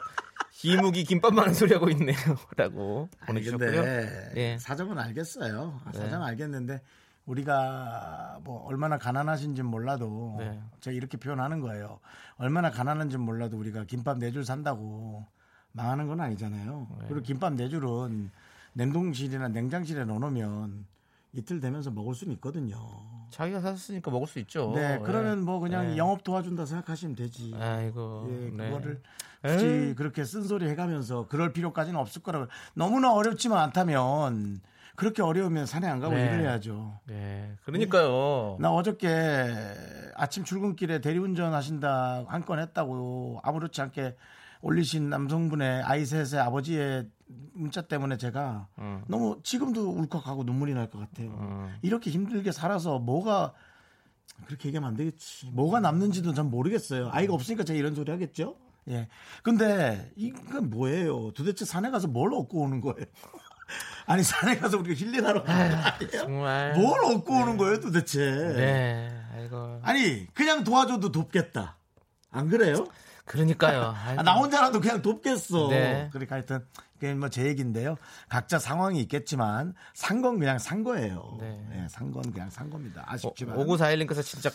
[0.64, 2.16] 이무기 김밥 많은 소리 하고 있네요.
[2.58, 3.84] 라고 보내주셨고요.
[4.36, 4.58] 예.
[4.60, 5.82] 사정은 알겠어요.
[5.94, 6.00] 네.
[6.00, 6.82] 사정은 알겠는데
[7.26, 10.60] 우리가 뭐 얼마나 가난하신지 몰라도 네.
[10.80, 12.00] 제가 이렇게 표현하는 거예요.
[12.38, 15.26] 얼마나 가난한지 몰라도 우리가 김밥 네 줄 산다고
[15.74, 16.88] 망하는 건 아니잖아요.
[17.02, 17.06] 네.
[17.08, 18.32] 그리고 김밥 네 줄은
[18.74, 20.86] 냉동실이나 냉장실에 넣어놓으면
[21.34, 22.78] 이틀 되면서 먹을 수는 있거든요.
[23.30, 24.72] 자기가 샀으니까 먹을 수 있죠.
[24.74, 25.98] 네, 그러면 뭐 그냥 네.
[25.98, 27.54] 영업 도와준다 생각하시면 되지.
[27.60, 28.28] 아이고.
[28.30, 28.66] 예, 네.
[28.70, 29.02] 그거를
[29.44, 32.48] 굳이 그렇게 쓴소리 해가면서 그럴 필요까지는 없을 거라고.
[32.74, 34.62] 너무나 어렵지만 않다면
[34.96, 36.26] 그렇게 어려우면 산에 안 가고 네.
[36.26, 37.00] 일을 해야죠.
[37.06, 37.54] 네.
[37.66, 38.58] 그러니까요.
[38.60, 39.54] 나 어저께
[40.16, 44.16] 아침 출근길에 대리운전 하신다 한 건 했다고 아무렇지 않게
[44.62, 47.08] 올리신 남성분의 아이 셋의 아버지의
[47.54, 49.04] 문자 때문에 제가 음.
[49.08, 51.30] 너무 지금도 울컥하고 눈물이 날 것 같아요.
[51.30, 51.76] 음.
[51.84, 53.54] 이렇게 힘들게 살아서 뭐가
[54.48, 55.52] 그렇게 얘기하면 안 되겠지.
[55.52, 57.10] 뭐가 남는지도 전 모르겠어요.
[57.12, 58.56] 아이가 없으니까 제가 이런 소리 하겠죠?
[58.90, 59.08] 예.
[59.44, 61.32] 근데 이건 뭐예요?
[61.32, 63.06] 도대체 산에 가서 뭘 얻고 오는 거예요?
[64.06, 66.12] 아니 산에 가서 우리가 힐링하러 가는 거 아니에요?
[66.24, 66.74] 정말.
[66.74, 68.20] 뭘 얻고 오는 거예요, 도대체?
[68.56, 69.22] 네.
[69.36, 69.82] 아이고.
[69.84, 71.78] 아니 그냥 도와줘도 돕겠다.
[72.32, 72.88] 안 그래요?
[73.26, 73.94] 그러니까요.
[74.18, 75.68] 아, 나 혼자라도 그냥 돕겠어.
[75.70, 76.10] 네.
[76.12, 76.66] 그러니까 하여튼
[77.00, 77.96] 그게 뭐 제 얘기인데요.
[78.30, 81.38] 각자 상황이 있겠지만 산 건 그냥 산 거예요.
[81.40, 81.86] 네.
[81.90, 83.04] 산건 그냥 산 겁니다.
[83.08, 83.56] 아쉽지만.
[83.58, 84.50] 5941님께서 진짜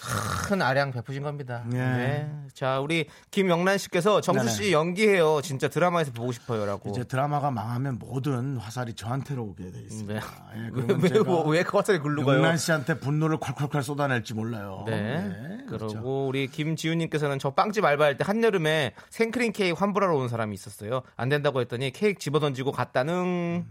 [0.48, 1.62] 큰 아량 베푸신 겁니다.
[1.68, 1.78] 네.
[1.78, 2.30] 네.
[2.52, 4.72] 자, 우리 김영란 씨께서 정수 씨 네네.
[4.72, 5.40] 연기해요.
[5.42, 6.90] 진짜 드라마에서 보고 싶어요라고.
[6.90, 10.20] 이제 드라마가 망하면 모든 화살이 저한테로 오게 돼 있습니다.
[10.54, 10.60] 네.
[10.64, 14.84] 예, 왜, 왜, 뭐, 왜 커서리 굴르가요 영란 씨한테 분노를 콸콸콸 쏟아낼지 몰라요.
[14.88, 15.58] 네.
[15.68, 15.86] 그렇죠.
[15.86, 21.02] 그리고 우리 김지훈님께서는 저 빵집 알바할 때 한여름에 생크림 케이크 환불하러 온 사람이 있었어요.
[21.16, 23.64] 안 된다고 했더니 케이크 집 어던지고 갔다는.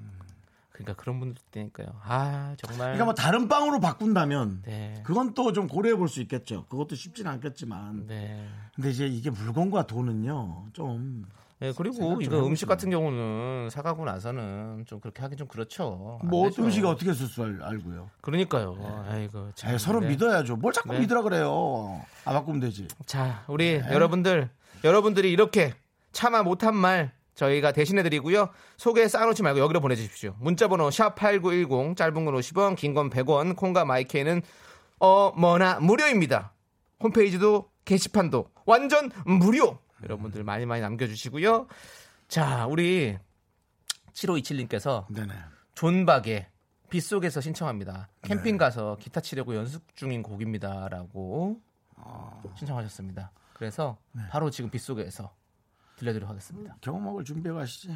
[0.71, 1.88] 그러니까 그런 분들 있다니까요.
[2.04, 2.78] 아 정말.
[2.93, 5.02] 그러니까 뭐 다른 빵으로 바꾼다면 네.
[5.06, 6.65] 그건 또 좀 고려해 볼 수 있겠죠.
[6.69, 8.08] 그것도 쉽진 않겠지만.
[8.08, 8.47] 네.
[8.76, 10.67] 근데 이제 이게 물건과 돈은요.
[10.74, 11.26] 좀
[11.60, 12.43] 네, 그리고 이거.
[12.47, 16.17] 음식 같은 경우는 사가고 나서는 좀 그렇게 하기 좀 그렇죠.
[16.24, 16.63] 안뭐 되죠.
[16.63, 18.10] 음식이 어떻게 쓸 줄 알고요.
[18.21, 19.06] 그러니까요.
[19.08, 19.52] 아이고.
[19.54, 19.76] 참.
[19.76, 20.08] 에, 서로 네.
[20.08, 20.56] 믿어야죠.
[20.56, 21.02] 뭘 자꾸 네.
[21.02, 22.02] 믿으라 그래요.
[22.26, 22.88] 아 바꾸면 되지.
[23.06, 24.50] 자, 우리 여러분들,
[24.84, 25.76] 여러분들이 이렇게
[26.13, 28.49] 참아 못한 말 저희가 대신해 드리고요.
[28.77, 30.36] 소개 쌓아놓지 말고 여기로 보내주십시오.
[30.39, 34.43] 문자번호 샵8910, 짧은 건 50원, 긴 건 100원, 콩과 마이크는
[34.99, 36.54] 어머나 무료입니다.
[36.99, 39.80] 홈페이지도 게시판도 완전 무료.
[40.04, 41.67] 여러분들 많이 많이 남겨주시고요.
[42.27, 43.17] 자, 우리
[44.13, 45.34] 7527님께서 네네.
[45.73, 46.47] 존박의
[46.91, 48.10] 빗속에서 신청합니다.
[48.21, 51.60] 캠핑 가서 기타 치려고 연습 중인 곡입니다라고
[52.56, 53.32] 신청하셨습니다.
[53.54, 53.97] 그래서
[54.30, 55.34] 바로 지금 빗속에서
[56.02, 56.76] 들려드리도록 하겠습니다.
[56.82, 57.90] 경험학을 준비해 가시지.
[57.90, 57.96] 네,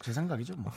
[0.00, 0.72] 제 생각이죠 뭐.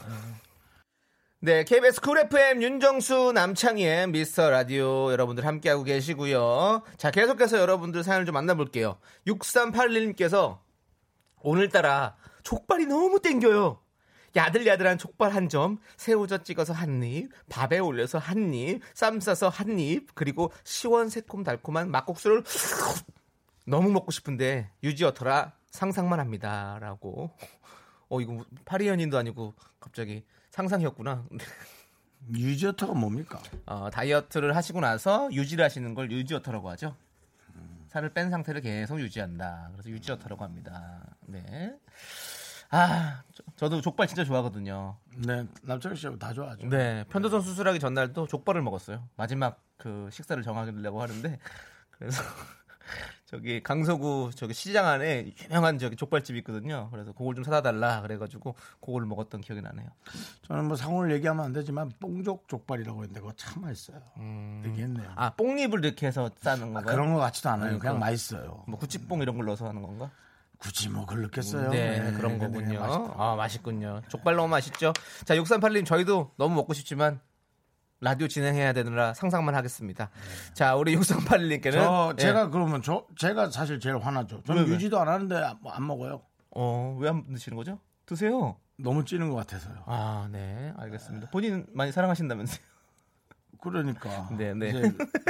[1.40, 6.82] 네, KBS 쿨 FM 윤정수 남창희의 미스터 라디오 여러분들 함께하고 계시고요.
[6.98, 8.98] 자, 계속해서 여러분들 사연을 좀 만나볼게요.
[9.28, 10.60] 6381님께서
[11.42, 13.80] 오늘따라 족발이 너무 땡겨요.
[14.36, 19.80] 야들야들한 족발 한 점, 새우젓 찍어서 한 입, 밥에 올려서 한 입, 쌈 싸서 한
[19.80, 22.44] 입, 그리고 시원 새콤 달콤한 막국수를
[23.66, 27.32] 너무 먹고 싶은데 유지어터라 상상만 합니다라고.
[28.10, 31.26] 어 이거 파리 연인도 아니고 갑자기 상상이었구나.
[32.34, 33.40] 유지어터가 뭡니까?
[33.68, 36.96] 어, 다이어트를 하시고 나서 유지를 하시는 걸 유지어터라고 하죠.
[37.90, 39.70] 살을 뺀 상태를 계속 유지한다.
[39.72, 41.02] 그래서 유지어터라고 합니다.
[41.22, 41.74] 네.
[42.70, 43.24] 아,
[43.56, 44.98] 저, 도 족발 진짜 좋아하거든요.
[45.26, 46.68] 네, 남철 씨하고 다 좋아하죠.
[46.68, 49.08] 네, 편도선 수술하기 전날도 족발을 먹었어요.
[49.16, 51.40] 마지막 그 식사를 정하려고 하는데
[51.92, 52.22] 그래서
[53.36, 56.88] 저기 강서구 저기 시장 안에 유명한 저기 족발집이 있거든요.
[56.91, 59.89] 그래서 그걸 좀 사다 달라 그래가지고 그걸 먹었던 기억이 나네요.
[60.48, 64.00] 저는 뭐 상호를 얘기하면 안 되지만 뽕족 족발이라고 했는데 그거 참 맛있어요.
[64.65, 65.12] 얘기했네요.
[65.15, 66.95] 아 뽕잎을 이렇게 해서 싸는 건가요?
[66.95, 67.69] 그런 것 같지도 않아요.
[67.71, 68.63] 아니, 그냥 그럼- 맛있어요.
[68.67, 70.10] 뭐 구찌뽕 이런 걸 넣어서 하는 건가?
[70.58, 71.69] 굳이 뭐 그걸 넣겠어요.
[71.71, 72.80] 네, 네, 그런 네, 거군요.
[72.80, 73.13] 맛있다.
[73.17, 74.02] 아, 맛있군요.
[74.08, 74.93] 족발 너무 맛있죠?
[75.26, 77.19] 자, 6381님, 저희도 너무 먹고 싶지만,
[78.06, 80.12] 라디오 진행해야 되느라 상상만 하겠습니다.
[80.54, 81.72] 자, 우리 6381님께는.
[81.72, 84.44] 저 제가 그러면 저 제가 사실 제일 화나죠.
[84.44, 84.74] 저는 왜?
[84.76, 86.22] 유지도 안 하는데 안, 안 먹어요.
[86.52, 87.80] 어, 왜 안 드시는 거죠?
[88.06, 88.58] 드세요.
[88.78, 89.82] 너무 찌는 것 같아서요.
[89.88, 91.30] 아, 네, 알겠습니다.
[91.32, 92.60] 본인 많이 사랑하신다면서요?
[93.60, 94.72] 그러니까 네, 네.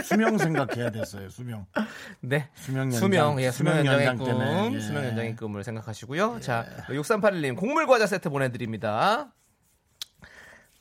[0.04, 1.30] 수명 생각해야 됐어요.
[1.30, 1.66] 수명.
[2.20, 2.50] 네.
[2.56, 3.00] 수명 연장.
[3.00, 4.80] 수명, 예, 수명 수명 연장의 연장 때문에, 꿈, 예.
[4.82, 6.42] 수명 연장의 꿈을 생각하시고요.
[6.42, 9.32] 자, 6381님, 곡물 과자 세트 보내 드립니다.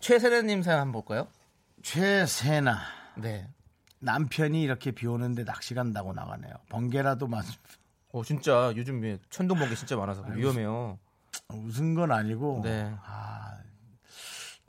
[0.00, 1.28] 최세련님 사연 한번 볼까요?
[1.84, 2.78] 최세나
[3.16, 3.46] 네.
[4.00, 6.54] 남편이 이렇게 비 오는데 낚시 간다고 나가네요.
[6.70, 7.44] 번개라도 맞
[8.10, 10.98] 어, 진짜 요즘 천둥 번개 진짜 많아서 위험해요.
[11.52, 12.90] 웃은 건 아니고 네.
[13.04, 13.58] 아,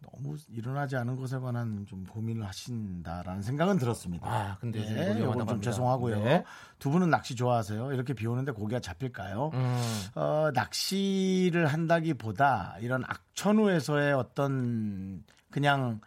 [0.02, 4.28] 너무 일어나지 않은 것에 관한 좀 고민을 하신다라는 생각은 들었습니다.
[4.28, 5.62] 아, 근데 요즘 예, 이건 좀.
[5.62, 6.22] 죄송하고요.
[6.22, 6.44] 네.
[6.80, 7.94] 두 분은 낚시 좋아하세요?
[7.94, 9.52] 이렇게 비 오는데 고기가 잡힐까요?
[9.54, 9.82] 음.
[10.16, 16.02] 어, 낚시를 한다기보다 이런 악천후에서의 어떤 그냥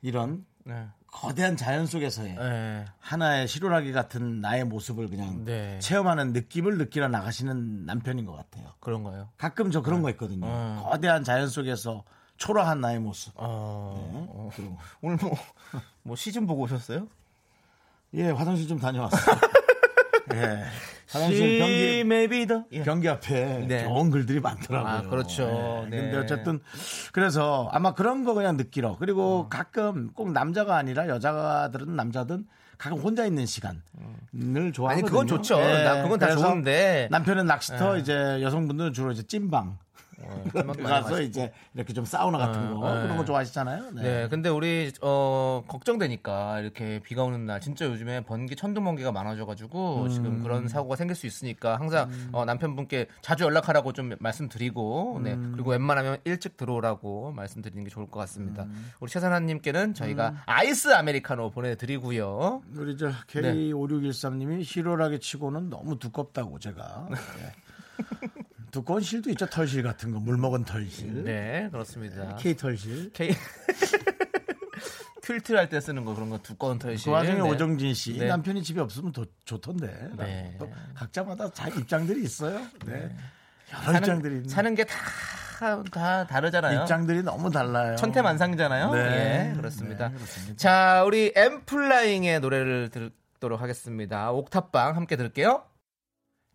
[0.00, 0.88] 이런 네.
[1.06, 2.84] 거대한 자연 속에서의 네.
[2.98, 5.78] 하나의 실오라기 같은 나의 모습을 그냥 네.
[5.78, 8.72] 체험하는 느낌을 느끼러 나가시는 남편인 것 같아요.
[8.80, 9.28] 그런가요?
[9.36, 10.46] 가끔 저 그런 거 있거든요.
[10.46, 10.80] 음.
[10.82, 12.02] 거대한 자연 속에서
[12.38, 13.34] 초라한 나의 모습.
[13.36, 14.50] 어, 어.
[15.02, 15.36] 오늘 뭐,
[16.02, 17.06] 뭐 시즌 보고 오셨어요?
[18.14, 19.20] 예, 화장실 좀 다녀왔어요.
[20.34, 20.62] 예.
[21.10, 22.82] 화장실 She may be the- 예.
[22.82, 23.84] 경기 앞에 네.
[23.84, 24.90] 좋은 글들이 많더라고요.
[24.92, 25.86] 아, 그렇죠.
[25.90, 25.96] 네.
[25.96, 26.02] 네.
[26.04, 26.60] 근데 어쨌든
[27.12, 28.96] 그래서 아마 그런 거 그냥 느끼러 음.
[28.98, 32.46] 그리고 가끔 꼭 남자가 아니라 여자들은 남자든
[32.78, 33.80] 가끔 혼자 있는 시간을
[34.72, 34.88] 좋아하거든요.
[34.88, 35.58] 아니, 그건 좋죠.
[35.60, 37.08] 나 그건 다 좋은데.
[37.10, 39.78] 남편은 낚시터 이제 여성분들은 주로 이제 찐방
[40.52, 41.20] 가서 마시고.
[41.20, 43.02] 이제 이렇게 좀 사우나 같은 거 어, 네.
[43.02, 43.90] 그런 거 좋아하시잖아요.
[43.92, 50.08] 네, 근데 우리 어 걱정되니까 이렇게 비가 오는 날 진짜 요즘에 번개 천둥 번개가 많아져가지고
[50.08, 55.70] 지금 그런 사고가 생길 수 있으니까 항상 어, 남편분께 자주 연락하라고 좀 말씀드리고 네 그리고
[55.70, 58.66] 웬만하면 일찍 들어오라고 말씀드리는 게 좋을 것 같습니다.
[59.00, 62.62] 우리 최선아님께는 저희가 아이스 아메리카노 보내드리고요.
[62.76, 67.16] 우리 저 K5613님이 실오라게 치고는 너무 두껍다고 제가 네.
[68.72, 72.34] 두꺼운 실도 있죠 털실 같은 거 물 먹은 털실 네, 그렇습니다.
[72.36, 73.30] K 털실 K
[75.22, 77.04] 퀼트 할 때 쓰는 거 그런 거 두꺼운 털실.
[77.04, 77.40] 그 와중에 네.
[77.42, 78.26] 오정진 씨 네.
[78.26, 80.56] 남편이 집에 없으면 더 좋던데 네.
[80.58, 83.14] 또 각자마다 자기 입장들이 있어요 네.
[83.72, 84.96] 여러 사는, 입장들이 있는 사는 게 다
[85.92, 86.80] 다 다르잖아요.
[86.80, 88.90] 입장들이 너무 달라요 천태만상이잖아요.
[88.94, 89.50] 네.
[89.52, 90.08] 예, 그렇습니다.
[90.08, 90.56] 네, 그렇습니다.
[90.56, 94.32] 자, 우리 엔플라잉의 노래를 듣도록 하겠습니다.
[94.32, 95.62] 옥탑방 함께 들을게요.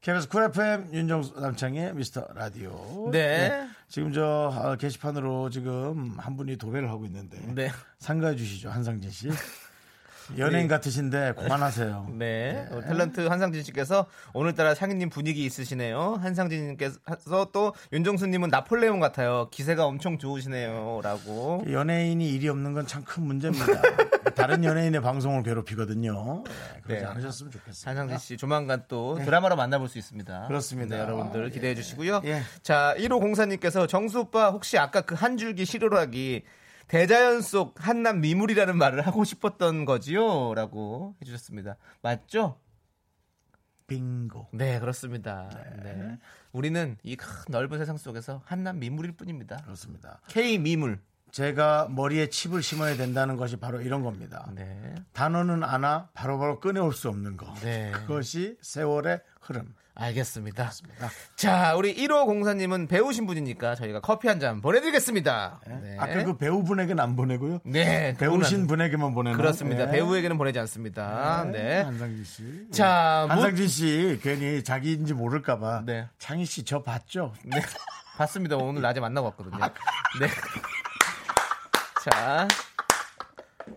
[0.02, 3.68] KBS 쿨 FM 윤정수 남창희의 미스터 라디오 네.
[3.90, 7.72] 지금 저 어, 게시판으로 지금 한 분이 도배를 하고 있는데 네.
[8.00, 9.30] 상가해 주시죠 한상진 씨
[10.38, 12.68] 연예인 같으신데 그만하세요 네.
[12.72, 16.20] 어, 탤런트 한상진 씨께서 오늘따라 상인님 분위기 있으시네요.
[16.22, 19.48] 한상진 님께서 또 윤정수 님은 나폴레옹 같아요.
[19.52, 21.02] 기세가 엄청 좋으시네요.
[21.04, 21.64] 라고.
[21.70, 23.66] 연예인이 일이 없는 건 참 큰 문제입니다.
[24.36, 26.44] 다른 연예인의 방송을 괴롭히거든요.
[26.46, 27.10] 네, 그러지 네.
[27.10, 27.90] 않으셨으면 좋겠습니다.
[27.90, 30.48] 한상진 씨 조만간 또 드라마로 만나볼 수 있습니다.
[30.48, 30.96] 그렇습니다.
[30.96, 32.22] 네, 여러분들 기대해 주시고요.
[32.26, 32.42] 예.
[32.62, 36.44] 자, 1호 공사님께서 정수 오빠 혹시 아까 그 한 줄기 시로라기
[36.88, 40.54] 대자연 속 한남 미물이라는 말을 하고 싶었던 거지요?
[40.56, 41.76] 라고 해주셨습니다.
[42.02, 42.60] 맞죠?
[43.88, 44.50] 빙고.
[44.54, 45.50] 네, 그렇습니다.
[45.82, 46.18] 네.
[46.52, 49.58] 우리는 이 큰 넓은 세상 속에서 한남 미물일 뿐입니다.
[49.58, 50.20] 그렇습니다.
[50.28, 51.00] K 미물.
[51.32, 54.50] 제가 머리에 칩을 심어야 된다는 것이 바로 이런 겁니다.
[54.56, 54.96] 네.
[55.14, 57.54] 단어는 아나 바로바로 꺼내올 수 없는 거.
[57.56, 57.92] 네.
[57.92, 59.74] 그것이 세월의 흐름.
[60.00, 60.72] 알겠습니다.
[61.36, 65.62] 자, 우리 1호 공사님은 배우신 분이니까 저희가 커피 한 잔 보내드리겠습니다.
[65.82, 65.98] 네.
[66.00, 67.60] 아까 그 배우분에게는 안 보내고요.
[67.64, 69.36] 네, 배우신 분에게만 보내는.
[69.36, 69.88] 그렇습니다.
[69.90, 71.44] 배우에게는 보내지 않습니다.
[71.52, 71.82] 네.
[71.82, 72.44] 한상진 씨.
[72.72, 75.84] 자, 뭐- 한상진 씨 괜히 자기인지 모를까봐.
[75.88, 76.08] 네.
[76.20, 77.34] 창희 씨 저 봤죠?
[77.44, 77.60] 네.
[78.18, 78.58] 봤습니다.
[78.58, 79.58] 오늘 낮에 만나고 왔거든요.
[80.20, 80.28] 네.
[82.12, 82.48] 자.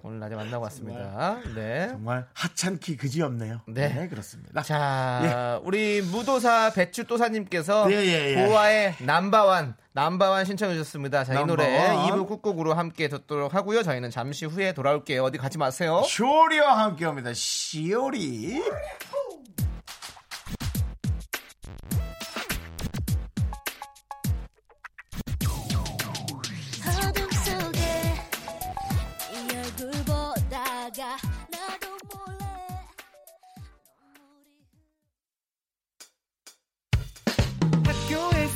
[0.02, 1.38] 오늘 낮에 만나고 왔습니다.
[1.54, 1.88] 네.
[1.88, 3.62] 정말 하찮기 그지없네요.
[3.68, 4.08] 네.
[4.08, 4.62] 그렇습니다.
[4.62, 8.46] 자, 우리 무도사 배추 도사님께서 예, 예, 예.
[8.46, 11.24] 보아의 남바완 남바완 신청해 주셨습니다.
[11.24, 12.10] 자, 이 노래 넘버원.
[12.10, 13.82] 2부 끝곡으로 함께 듣도록 하고요.
[13.82, 15.24] 저희는 잠시 후에 돌아올게요.
[15.24, 16.02] 어디 가지 마세요.
[16.06, 17.32] 쇼리와 함께 옵니다.
[17.34, 18.62] 시오리.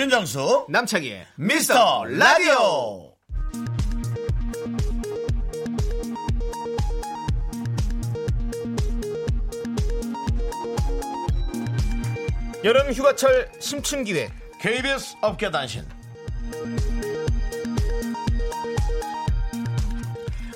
[0.00, 0.64] 윤정수.
[0.70, 3.12] 남창희의 미스터 라디오.
[12.64, 15.84] 여름 휴가철 심층 기획 KBS 업계 단신.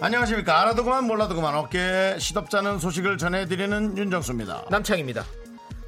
[0.00, 0.62] 안녕하십니까.
[0.62, 4.64] 알아도 그만 몰라도 그만 어깨 시덥잖은 소식을 전해드리는 윤정수입니다.
[4.70, 5.22] 남창입니다.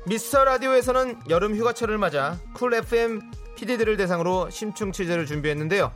[0.05, 3.23] 미스터 라디오에서는 여름 휴가철을 맞아 쿨 FM
[3.57, 5.93] PD들을 대상으로 심층 취재를 준비했는데요.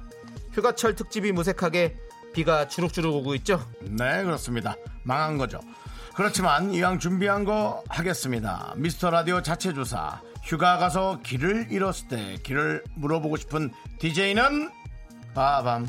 [0.52, 1.96] 휴가철 특집이 무색하게
[2.32, 3.64] 비가 주룩주룩 오고 있죠.
[3.80, 4.74] 네, 그렇습니다.
[5.04, 5.60] 망한 거죠.
[6.14, 8.74] 그렇지만 이왕 준비한 거 하겠습니다.
[8.76, 10.20] 미스터 라디오 자체 조사.
[10.42, 14.70] 휴가 가서 길을 잃었을 때 길을 물어보고 싶은 DJ는
[15.34, 15.86] 빠밤.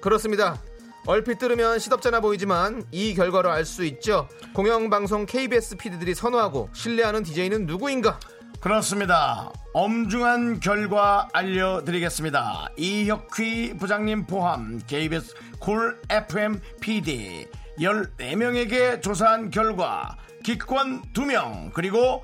[0.00, 0.60] 그렇습니다.
[1.06, 4.28] 얼핏 들으면 시덥잖아 보이지만 이 결과를 알수 있죠.
[4.54, 8.18] 공영방송 KBS PD들이 선호하고 신뢰하는 DJ는 누구인가?
[8.60, 9.50] 그렇습니다.
[9.72, 12.68] 엄중한 결과 알려드리겠습니다.
[12.76, 17.46] 이혁휘 부장님 포함 KBS 쿨 FM PD
[17.78, 22.22] 14명에게 조사한 결과 기권 2명 그리고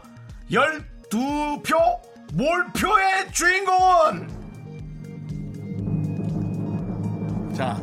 [0.50, 2.00] 12표
[2.34, 4.28] 몰표의 주인공은
[7.54, 7.80] 자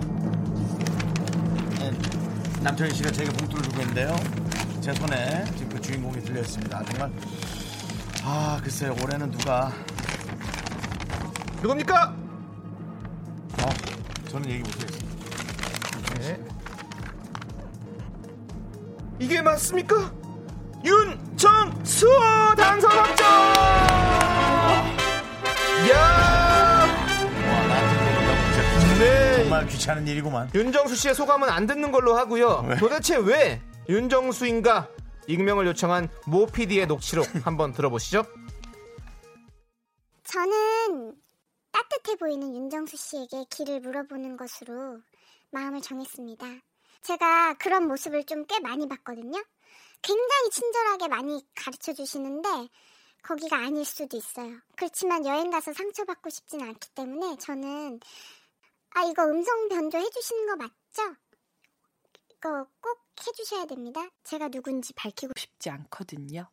[1.79, 1.91] 네,
[2.61, 4.15] 남편희 씨가 제가 봉투를 주고 있는데요.
[4.79, 6.83] 제 손에 지금 그 주인공이 들려 있습니다.
[6.83, 7.11] 정말
[8.25, 9.71] 아 글쎄요 올해는 누가
[11.61, 12.15] 누굽니까?
[13.59, 13.69] 어,
[14.29, 15.13] 저는 얘기 못하겠습니다.
[16.19, 16.39] 네.
[19.19, 20.11] 이게 맞습니까?
[20.83, 22.07] 윤정수
[22.57, 23.27] 당선 확정!
[25.91, 26.85] 야!
[27.47, 29.35] 와 나한테 물어본다고 진짜 네.
[29.37, 30.49] 정말 귀찮은 일이구만.
[30.53, 32.65] 윤정수 씨의 소감은 안 듣는 걸로 하고요.
[32.79, 34.87] 도대체 왜 윤정수인가?
[35.27, 38.23] 익명을 요청한 모 PD의 녹취록 한번 들어보시죠.
[40.23, 41.15] 저는
[41.71, 44.99] 따뜻해 보이는 윤정수 씨에게 길을 물어보는 것으로
[45.51, 46.45] 마음을 정했습니다.
[47.01, 49.43] 제가 그런 모습을 좀 꽤 많이 봤거든요.
[50.01, 52.49] 굉장히 친절하게 많이 가르쳐 주시는데
[53.23, 54.59] 거기가 아닐 수도 있어요.
[54.75, 57.99] 그렇지만 여행 가서 상처받고 싶진 않기 때문에 저는
[58.95, 61.15] 아 이거 음성 변조 해주시는 거 맞죠?
[62.31, 62.82] 이거 꼭
[63.33, 64.07] 해주셔야 됩니다.
[64.23, 66.47] 제가 누군지 밝히고 싶지 않거든요.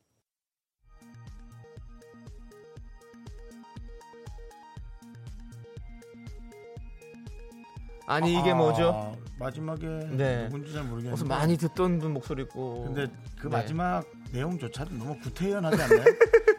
[8.06, 8.90] 아니 이게 뭐죠?
[8.92, 10.44] 아, 마지막에 네.
[10.46, 11.10] 누군지 잘 모르겠는데.
[11.10, 12.84] 무슨 많이 듣던 분 목소리고.
[12.84, 13.06] 근데
[13.38, 13.48] 그 네.
[13.56, 16.04] 마지막 내용조차도 너무 구태연하지 않나요?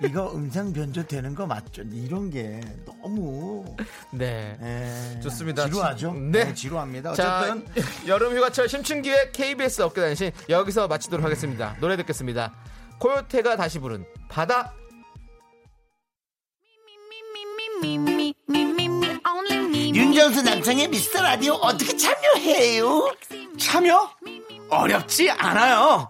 [0.04, 1.84] 이거 음성 변조 되는 거 맞죠?
[1.84, 3.64] 이런 게 너무
[4.12, 4.58] 네.
[4.62, 5.66] 예, 좋습니다.
[5.66, 6.14] 지루하죠?
[6.14, 6.46] 네.
[6.46, 7.14] 네, 지루합니다.
[7.14, 7.66] 자, 어쨌든
[8.08, 11.76] 여름 휴가철 심층기획 KBS 업계 단신 여기서 마치도록 하겠습니다.
[11.80, 12.54] 노래 듣겠습니다.
[13.00, 14.74] 코요테가 다시 부른 바다
[19.94, 23.12] 윤정수 남성의 미스터 라디오 어떻게 참여해요?
[23.60, 24.10] 참여?
[24.70, 26.10] 어렵지 않아요.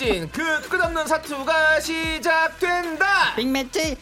[0.00, 3.34] 제작진 그 끝없는 사투가 시작된다.
[3.36, 3.96] 빅매치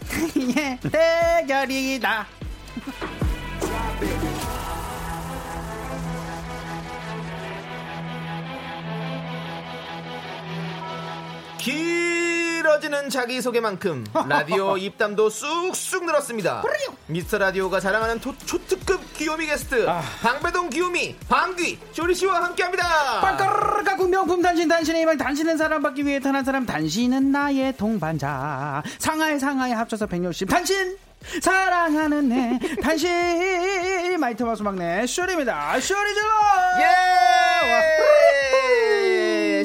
[0.57, 2.27] 예, 대결이다.
[12.63, 16.63] 길어지는 자기소개만큼 라디오 입담도 쑥쑥 늘었습니다.
[17.07, 19.87] 미스터 라디오가 자랑하는 초, 초특급 귀요미 게스트
[20.23, 23.21] 방배동 귀요미 방귀 쇼리 씨와 함께합니다.
[23.21, 28.83] 빵가르르 가구 명품 단신 단신의 희망 단신은 사랑받기 위해 태어난 사람 단신은 나의 동반자.
[28.99, 30.97] 상하이 상하이 합쳐서 160 단신!
[31.41, 34.19] 사랑하는 내 단신!
[34.19, 35.79] 마이티 마우스 막내 쇼리입니다.
[35.81, 36.27] 쇼리 질러!
[36.81, 38.18] 예!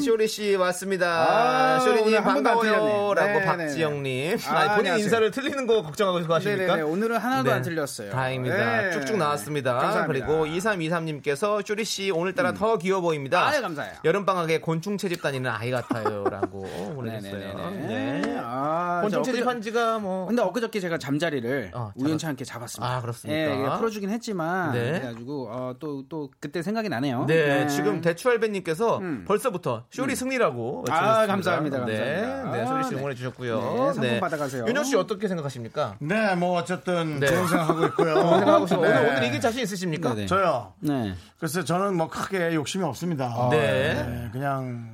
[0.04, 1.76] 쇼리 씨 왔습니다.
[1.76, 3.38] 아, 쇼리님 반가워요라고 틀렸네.
[3.38, 4.38] 네, 박지영님.
[4.46, 5.04] 아, 아니, 본인 안녕하세요.
[5.04, 6.66] 인사를 틀리는 거 걱정하고 가십니까?
[6.76, 8.82] 네네네 오늘은 하나도 안 틀렸어요 다행입니다.
[8.82, 8.90] 네.
[8.92, 9.74] 쭉쭉 나왔습니다.
[9.74, 10.26] 감사합니다.
[10.26, 13.48] 그리고 2323님께서 쇼리 씨 오늘따라 더 귀여워 보입니다.
[13.48, 13.94] 아유, 감사해요.
[14.04, 16.62] 여름방학에 곤충 채집 다니는 아이 같아요라고
[16.94, 17.54] 보내주셨어요.
[17.70, 18.20] 네네네네.
[18.20, 18.38] 네.
[18.42, 22.96] 아, 곤충 저 채집한 지가 뭐 근데 엊그저께 제가 잠자리를 어, 우연치 않게 잡았습니다.
[22.96, 23.40] 아, 그렇습니까?
[23.74, 25.00] 예, 풀어주긴 했지만 네.
[25.00, 27.24] 그래가지고 어, 또, 또 그때 생각이 나네요.
[27.26, 29.24] 네, 지금 대추알배님께서 음.
[29.26, 31.24] 벌써부터 쇼리 승리라고 아.
[31.26, 32.50] 감사합니다, 네, 감사합니다.
[32.56, 32.96] 네, 쇼리 씨 네.
[32.96, 33.60] 응원해 주셨고요.
[33.60, 34.64] 네, 상품 받아가세요.
[34.66, 35.96] 윤정 씨 어떻게 생각하십니까?
[36.00, 37.28] 네, 뭐 어쨌든 네.
[37.28, 38.14] 좋은 생각하고 있고요.
[38.20, 38.80] 좋은 생각하고 있어요.
[38.80, 38.88] 네.
[38.88, 40.26] 오늘 오늘 이길 자신 있으십니까?
[40.26, 40.72] 저요.
[40.80, 41.14] 네.
[41.38, 43.48] 글쎄 저는 뭐 크게 욕심이 없습니다.
[43.52, 44.30] 네.
[44.32, 44.93] 그냥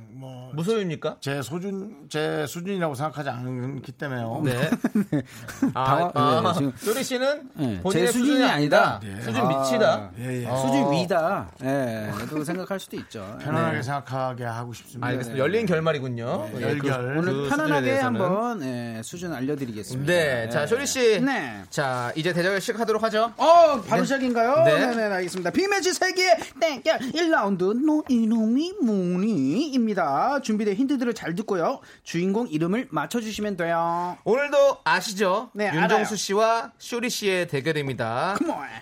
[0.53, 1.17] 무소유입니까?
[1.21, 4.41] 제 수준 제 수준이라고 생각하지 않기 때문에요.
[4.43, 4.69] 네.
[5.73, 8.99] 아, 당황- 아, 네, 쇼리 씨는 네, 본인의 제 수준이 수준이 아니다.
[9.03, 9.21] 아니다.
[9.23, 10.11] 수준 밑이다.
[10.19, 10.47] 예, 예.
[10.47, 10.57] 어.
[10.57, 11.51] 수준 위다.
[11.63, 13.37] 예, 또 생각할 수도 있죠.
[13.41, 13.83] 편안하게 네.
[13.83, 15.07] 생각하게 하고 싶습니다.
[15.07, 15.39] 알겠습니다.
[15.43, 16.49] 열린 결말이군요.
[16.53, 17.13] 네, 예, 열결.
[17.13, 17.91] 그- 오늘 그 편안하게.
[17.99, 20.11] 한번 예, 수준 알려드리겠습니다.
[20.11, 21.19] 네, 자 쇼리 씨.
[21.21, 21.61] 네.
[21.69, 23.31] 자 이제 대결 시작하도록 하죠.
[23.37, 24.03] 어, 바로 네.
[24.03, 24.63] 시작인가요?
[24.65, 24.79] 네.
[24.87, 24.95] 네.
[24.95, 25.51] 네, 알겠습니다.
[25.51, 30.40] 빅매치 세기의 대결 1라운드 노 이놈이 뭐니입니다.
[30.41, 31.79] 준비된 힌트들을 잘 듣고요.
[32.03, 34.17] 주인공 이름을 맞춰주시면 돼요.
[34.23, 35.49] 오늘도 아시죠?
[35.53, 36.15] 네, 윤정수 알아요.
[36.15, 38.37] 씨와 쇼리 씨의 대결입니다.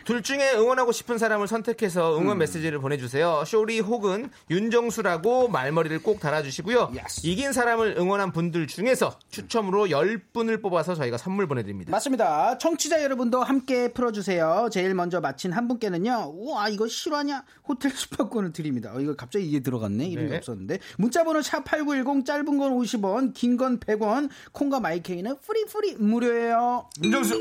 [0.06, 2.40] 둘 중에 응원하고 싶은 사람을 선택해서 응원 음.
[2.40, 3.44] 메시지를 보내주세요.
[3.46, 6.94] 쇼리 혹은 윤정수라고 말머리를 꼭 달아주시고요.
[7.24, 11.92] 이긴 사람을 응원한 분들 중에서 추첨으로 10분을 뽑아서 저희가 선물 보내드립니다.
[11.92, 12.58] 맞습니다.
[12.58, 14.70] 청취자 여러분도 함께 풀어주세요.
[14.72, 16.34] 제일 먼저 맞힌 한 분께는요.
[16.36, 17.44] 우와 이거 실화냐?
[17.68, 18.92] 호텔 숙박권을 드립니다.
[18.94, 20.06] 어, 이거 갑자기 이게 들어갔네.
[20.08, 20.38] 이름이 네.
[20.38, 20.80] 없었는데.
[20.98, 26.88] 문자번호 샵8910 짧은 건 50원 긴 건 100원 콩과 마이케이는 free free 무료예요.
[27.04, 27.36] 윤정수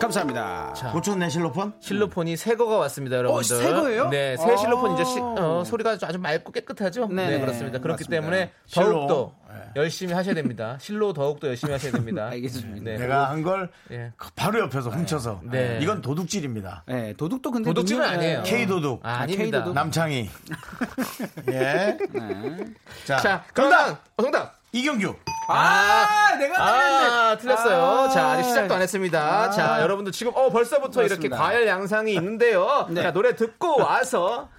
[0.00, 0.74] 감사합니다.
[0.92, 1.72] 고쳤네 실로폰?
[1.80, 3.56] 실로폰이 새 거가 왔습니다, 여러분들.
[3.56, 4.08] 새 거예요?
[4.10, 4.56] 네, 새 아.
[4.56, 7.08] 실로폰 이제 시- 어, 소리가 아주 맑고 깨끗하죠?
[7.08, 7.40] 네, 네네.
[7.40, 7.78] 그렇습니다.
[7.80, 8.20] 그렇기 맞습니다.
[8.20, 8.52] 때문에.
[8.72, 9.32] 더욱더
[9.76, 10.76] 열심히 하셔야 됩니다.
[10.80, 12.28] 실로 더욱더 열심히 하셔야 됩니다.
[12.32, 12.90] 알겠습니다.
[12.90, 12.98] 네.
[12.98, 14.12] 내가 한걸 예.
[14.36, 15.78] 바로 옆에서 훔쳐서 네.
[15.80, 16.84] 이건 도둑질입니다.
[16.86, 18.42] 네, 도둑도 근데 도둑질은 아니에요.
[18.44, 19.58] K 도둑 아, 아닙니다.
[19.58, 19.74] K도둑.
[19.74, 20.30] 남창희.
[21.52, 21.96] 예.
[23.04, 24.58] 자, 자, 정답 어, 정답.
[24.72, 25.14] 이경규.
[25.48, 27.82] 아, 내가 아, 틀렸어요.
[27.82, 28.08] 아.
[28.10, 29.42] 자, 아직 시작도 안 했습니다.
[29.44, 29.50] 아.
[29.50, 31.36] 자, 여러분들 지금 어 벌써부터 이렇게 맞습니다.
[31.38, 32.86] 과열 양상이 있는데요.
[32.92, 33.02] 네.
[33.02, 34.50] 자, 노래 듣고 와서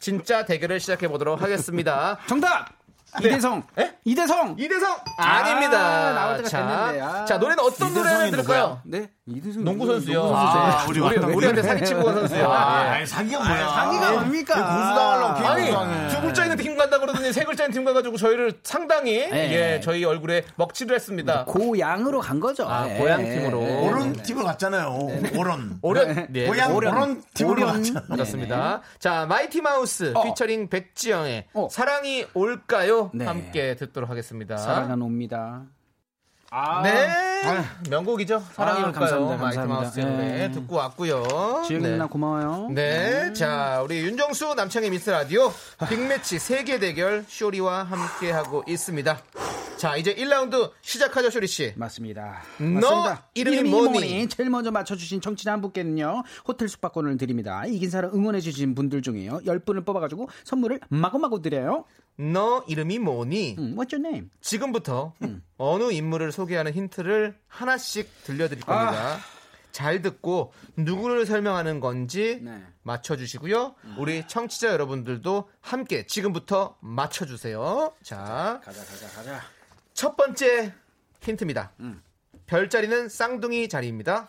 [0.00, 2.18] 진짜 대결을 시작해 보도록 하겠습니다.
[2.26, 2.75] 정답.
[3.22, 3.28] 네.
[3.28, 3.62] 이대성.
[3.78, 3.92] 에?
[4.04, 4.56] 이대성.
[4.58, 6.12] 이대성 아, 아닙니다.
[6.12, 7.24] 나올 때가 자, 됐는데, 아.
[7.24, 8.80] 자, 노래는 어떤 노래를 들을까요?
[8.84, 9.10] 네.
[9.26, 9.64] 이대성.
[9.64, 10.22] 농구 선수요.
[10.22, 10.90] 농구 아, 선수.
[10.90, 11.34] 우리 우리.
[11.34, 12.48] 우리한테 사기치고 간 선수요.
[12.50, 12.90] 아, 예.
[12.90, 13.68] 아니, 사기가 뭐야?
[13.68, 14.54] 사기가 뭡니까?
[14.54, 16.08] 고수 당하려고 K 아니 고수당해.
[16.08, 19.52] 두 글자 있는 팀 간다 그러더니 세 글자 있는 팀 가가지고 저희를 상당히 네.
[19.76, 21.44] 예 저희 얼굴에 먹칠을 했습니다.
[21.46, 22.66] 고양으로 간 거죠.
[22.68, 22.94] 아, 예.
[22.98, 23.58] 고양 팀으로.
[23.60, 24.96] 오른 팀으로 갔잖아요.
[25.82, 26.26] 오른.
[26.30, 26.74] 네, 고양.
[26.74, 28.00] 오른 팀으로 갔잖아.
[28.06, 28.80] 그렇습니다.
[28.98, 30.22] 자 마이티 마우스 어.
[30.22, 31.68] 피처링 백지영의 어.
[31.70, 33.05] 사랑이 올까요?
[33.14, 33.24] 네.
[33.24, 34.56] 함께 듣도록 하겠습니다.
[34.56, 35.64] 사랑은 옵니다.
[36.50, 36.82] 아.
[36.82, 37.08] 네
[37.90, 38.42] 명곡이죠.
[38.52, 39.20] 사랑이 아, 올까요?
[39.20, 40.50] 노래 네.
[40.52, 41.64] 듣고 왔고요.
[41.66, 41.90] 지영이 네.
[41.92, 42.68] 누나 고마워요.
[42.70, 45.52] 네, 자 우리 윤정수 남창희 미스 라디오
[45.88, 49.18] 빅매치 세계 대결 쇼리와 함께 하고 있습니다.
[49.76, 51.74] 자 이제 1라운드 시작하죠 쇼리 씨.
[51.76, 52.40] 맞습니다.
[52.58, 53.28] 너 맞습니다.
[53.34, 54.28] 이름이 뭐니?
[54.28, 57.66] 제일 먼저 맞춰주신 청취자 한 분께는요 호텔 숙박권을 드립니다.
[57.66, 61.84] 이긴 사람 응원해주신 분들 중에요 10분을 뽑아가지고 선물을 마구마구 드려요.
[62.16, 63.56] 너 이름이 뭐니?
[63.58, 64.30] 음, What's your name?
[64.40, 65.12] 지금부터
[65.58, 69.18] 어느 인물을 소개하는 힌트를 하나씩 들려드릴 겁니다.
[69.72, 72.62] 잘 듣고 누구를 설명하는 건지 네.
[72.82, 73.74] 맞춰주시고요.
[73.98, 77.94] 우리 청취자 여러분들도 함께 지금부터 맞춰주세요.
[78.02, 79.42] 자, 가자 가자 가자.
[79.92, 80.72] 첫 번째
[81.20, 81.72] 힌트입니다.
[82.46, 84.28] 별자리는 쌍둥이 자리입니다.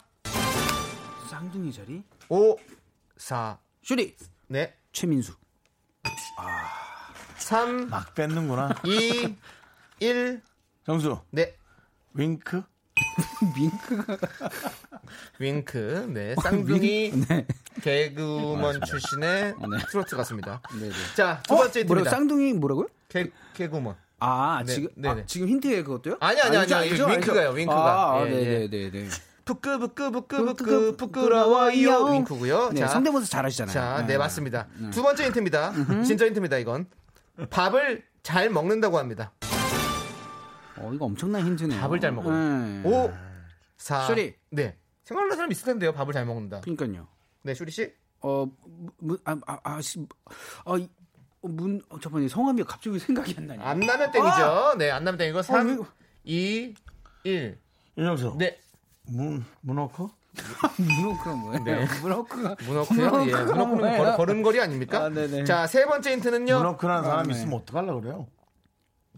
[1.30, 2.04] 쌍둥이 자리?
[2.28, 2.58] 5,
[3.16, 4.16] 4, 슈리
[4.48, 5.34] 네, 최민수.
[7.48, 8.76] 3, 막 뺏는구나.
[8.84, 9.34] 2,
[10.02, 10.42] 1,
[10.86, 11.56] 정수 네,
[12.14, 12.62] 윙크.
[13.58, 14.18] 밍크가
[15.40, 16.08] 윙크.
[16.14, 17.48] 네, 쌍둥이 네.
[17.82, 19.78] 개그우먼 출신의 네.
[19.90, 20.62] 트로트 가수입니다.
[20.78, 20.92] 네네.
[21.16, 21.58] 자, 두 어?
[21.60, 22.10] 번째 뭐라고 힌트입니다.
[22.10, 22.88] 쌍둥이 뭐라고요?
[23.08, 23.96] 개, 개그우먼.
[24.20, 25.22] 아 네, 지금 네네.
[25.22, 26.18] 아, 지금 힌트에 그것도요?
[26.20, 27.54] 아니, 아니, 아니, 아니죠, 윙크가요, 아니죠.
[27.54, 28.12] 윙크가.
[28.12, 29.08] 아, 예, 네네네네.
[29.46, 32.12] 부끄부끄부끄부끄 부끄러워요.
[32.12, 32.72] 윙크고요.
[32.74, 33.74] 네, 자, 성대모사 잘하시잖아요.
[33.74, 34.68] 자, 네, 맞습니다.
[34.92, 35.72] 두 번째 힌트입니다.
[36.04, 36.88] 진짜 힌트입니다, 이건.
[37.50, 39.32] 밥을 잘 먹는다고 합니다.
[40.78, 41.80] 어, 이거 엄청난 힌트네요.
[41.80, 42.36] 밥을 잘 먹어요.
[42.36, 42.82] 네.
[42.84, 43.12] 5,
[43.78, 44.08] 4.
[44.08, 44.36] 쇼리.
[44.52, 44.78] 네.
[45.04, 46.62] 생각나는 사람 있을 텐데요, 밥을 잘 먹는다.
[46.62, 47.08] 그러니까요.
[47.44, 47.92] 네, 쇼리 씨.
[48.22, 48.46] 어,
[48.98, 50.06] 문, 아, 아, 아, 씨,
[50.66, 50.90] 아, 이-
[51.42, 52.28] 어, 문, 어, 잠깐만요.
[52.30, 53.64] 성함이 갑자기 생각이 안 나네.
[53.64, 54.76] 안 나면 땡이죠.
[54.78, 55.42] 네, 안 나면 땡이고.
[55.44, 55.86] 3, 왜-
[56.24, 56.74] 2,
[57.24, 57.60] 1.
[57.98, 58.36] 윤정수.
[58.38, 58.60] 네.
[59.10, 60.12] 문 문어커?
[60.78, 61.64] 문어크가 뭐예요?
[61.64, 61.88] 네.
[62.02, 62.56] 문어크가.
[62.66, 63.06] 문어크요?
[63.28, 63.36] 예.
[63.44, 63.98] 문어크는?
[63.98, 65.06] 걸, 걸음걸이 아닙니까?
[65.06, 65.44] 아, 네네.
[65.46, 66.58] 자, 세 번째 힌트는요.
[66.58, 67.34] 문어커라는 사람이 네.
[67.40, 68.28] 있으면 어떡하려고 그래요?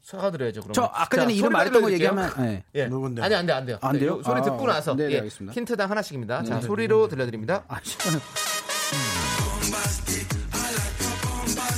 [0.04, 0.74] 사과드려야죠, 그럼.
[0.74, 2.64] 저 아까 전에 이름 말했던 거 얘기하면 네.
[2.76, 2.88] 예.
[2.88, 3.26] 누군데요?
[3.26, 3.78] 아니, 안 돼, 안 돼요.
[3.82, 4.18] 안 돼요?
[4.18, 4.96] 네, 소리 아, 듣고 나서.
[4.96, 5.18] 네, 네, 예.
[5.18, 5.54] 알겠습니다.
[5.54, 6.44] 힌트당 하나씩입니다.
[6.44, 6.68] 자, 네, 네.
[6.68, 7.64] 소리로 들려드립니다.
[7.68, 7.98] 아, 씨.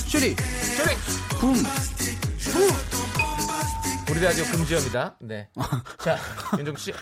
[0.08, 0.36] 슈리.
[0.76, 0.94] 쇼리!
[1.40, 1.54] 붐.
[4.10, 5.16] 우리 라디오 금지입니다.
[5.20, 5.48] 네.
[5.98, 6.18] 자,
[6.58, 6.92] 윤종 씨.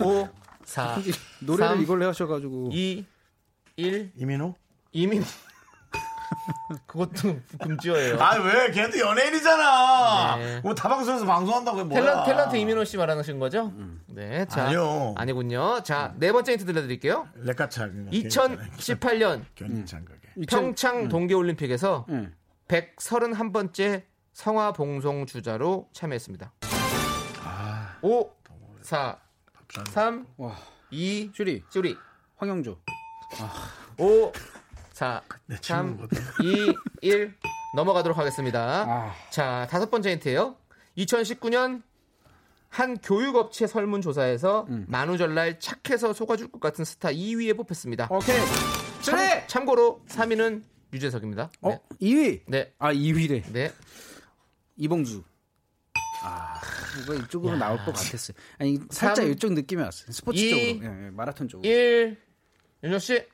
[0.00, 0.28] 5,
[0.64, 0.98] 4,
[1.40, 2.70] 노래를 3, 이걸로 하셔가지고.
[2.72, 3.04] 2,
[3.76, 4.54] 1, 이민호?
[4.92, 5.24] 이민.
[6.86, 8.18] 그것도 금지어예요.
[8.20, 8.70] 아 왜?
[8.70, 10.36] 걔도 연예인이잖아.
[10.36, 10.60] 네.
[10.60, 12.00] 뭐 타방송에서 방송한다고 해 뭐야?
[12.24, 13.72] 탤런트, 탤런트 이민호 씨 말하는 거죠?
[14.06, 14.46] 네.
[14.46, 14.64] 자.
[14.66, 15.14] 아니요.
[15.16, 15.82] 아니군요.
[15.82, 17.28] 자, 네 번째 힌트 들려드릴게요.
[17.36, 17.88] 레카차.
[17.88, 20.46] 2018년 견인찬 그게.
[20.48, 22.32] 평창 동계올림픽에서 응.
[22.68, 26.52] 131번째 성화봉송 주자로 참여했습니다.
[28.00, 28.30] 5,
[28.80, 29.18] 4,
[29.90, 30.56] 3, 와.
[30.90, 31.62] 2, 슈리.
[31.70, 31.96] 쭈리.
[32.36, 32.78] 황영조.
[33.96, 34.32] 5,
[34.92, 36.18] 4, 내 3, 친구거든.
[36.42, 37.34] 2, 1
[37.74, 38.84] 넘어가도록 하겠습니다.
[38.86, 39.14] 아.
[39.30, 40.56] 자, 다섯 번째 힌트예요.
[40.98, 41.82] 2019년
[42.68, 44.84] 한 교육업체 설문조사에서 음.
[44.88, 48.08] 만우절날 착해서 속아줄 것 같은 스타 2위에 뽑혔습니다.
[48.10, 48.38] 오케이.
[49.00, 49.18] 참.
[49.46, 50.62] 참고로 3위는
[50.92, 51.50] 유재석입니다.
[51.62, 51.80] 어, 네.
[52.00, 52.42] 2위.
[52.46, 52.72] 네.
[52.78, 53.42] 아, 2위래.
[53.52, 53.72] 네.
[54.76, 55.22] 이봉주.
[56.22, 56.60] 아,
[57.06, 58.36] 뭔가 이쪽으로 나올 것 같았어요.
[58.58, 60.12] 아니, 살짝 삼, 이쪽 느낌이 왔어요.
[60.12, 60.92] 스포츠 이, 쪽으로.
[60.92, 61.68] 예, 예, 마라톤 쪽으로.
[61.68, 62.18] 1.
[62.84, 63.26] 윤정 씨.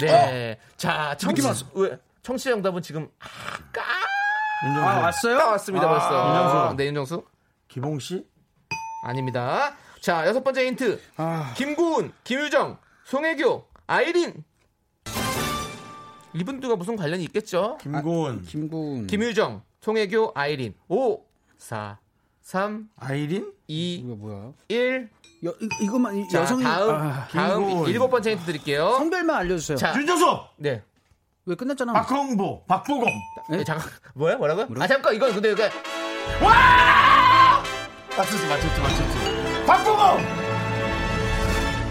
[0.00, 0.58] 네.
[0.76, 1.42] 자, 청취,
[1.74, 1.98] 왜?
[2.22, 3.08] 청취 정답은 지금
[4.64, 4.88] 윤정수.
[4.88, 5.38] 아, 왔어요?
[5.38, 6.28] 딱 왔습니다, 벌써.
[6.28, 6.76] 윤정수.
[6.76, 7.24] 네, 윤정수.
[7.68, 8.26] 기봉 씨?
[9.04, 9.76] 아닙니다.
[10.00, 11.00] 자, 여섯 번째 힌트.
[11.56, 14.44] 김구은, 김유정, 송혜교, 아이린.
[16.34, 17.76] 이분들과 무슨 관련이 있겠죠?
[17.82, 18.42] 김고은.
[18.42, 19.06] 김군.
[19.06, 20.74] 김유정, 송혜교, 아이린.
[20.88, 21.18] 5,
[21.58, 21.98] 4,
[22.40, 23.52] 3, 아이린?
[23.66, 24.52] 2, 이거 뭐야?
[24.68, 25.10] 1.
[25.44, 27.86] 여, 이, 이것만 이- 자, 여성이 다음, 아, 다음.
[27.88, 28.92] 일곱 번째 힌트 드릴게요.
[28.92, 29.76] 성별만 알려주세요.
[29.76, 30.24] 자, 윤정수!
[30.58, 30.82] 네.
[31.46, 31.92] 왜 끝났잖아.
[31.94, 33.08] 박홍보, 박보검.
[33.50, 34.68] 네, 잠깐, 뭐야, 뭐라고요?
[34.80, 35.64] 아, 잠깐, 이거, 근데, 이거,
[38.16, 39.66] 맞췄지, 맞췄지, 맞췄지.
[39.66, 40.41] 박보검!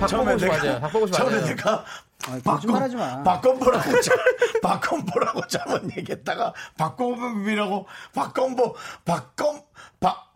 [0.08, 0.80] 맞아요.
[0.82, 1.42] 박보검 씨 처음에.
[1.46, 1.86] 내가
[2.28, 3.24] 아, 거짓말하지 마.
[3.24, 4.14] 박건보라고 자-
[4.62, 8.76] 박건보라고 잘못 얘기했다가 박건범이라고 박건보
[9.06, 9.62] 박건
[10.00, 10.31] 박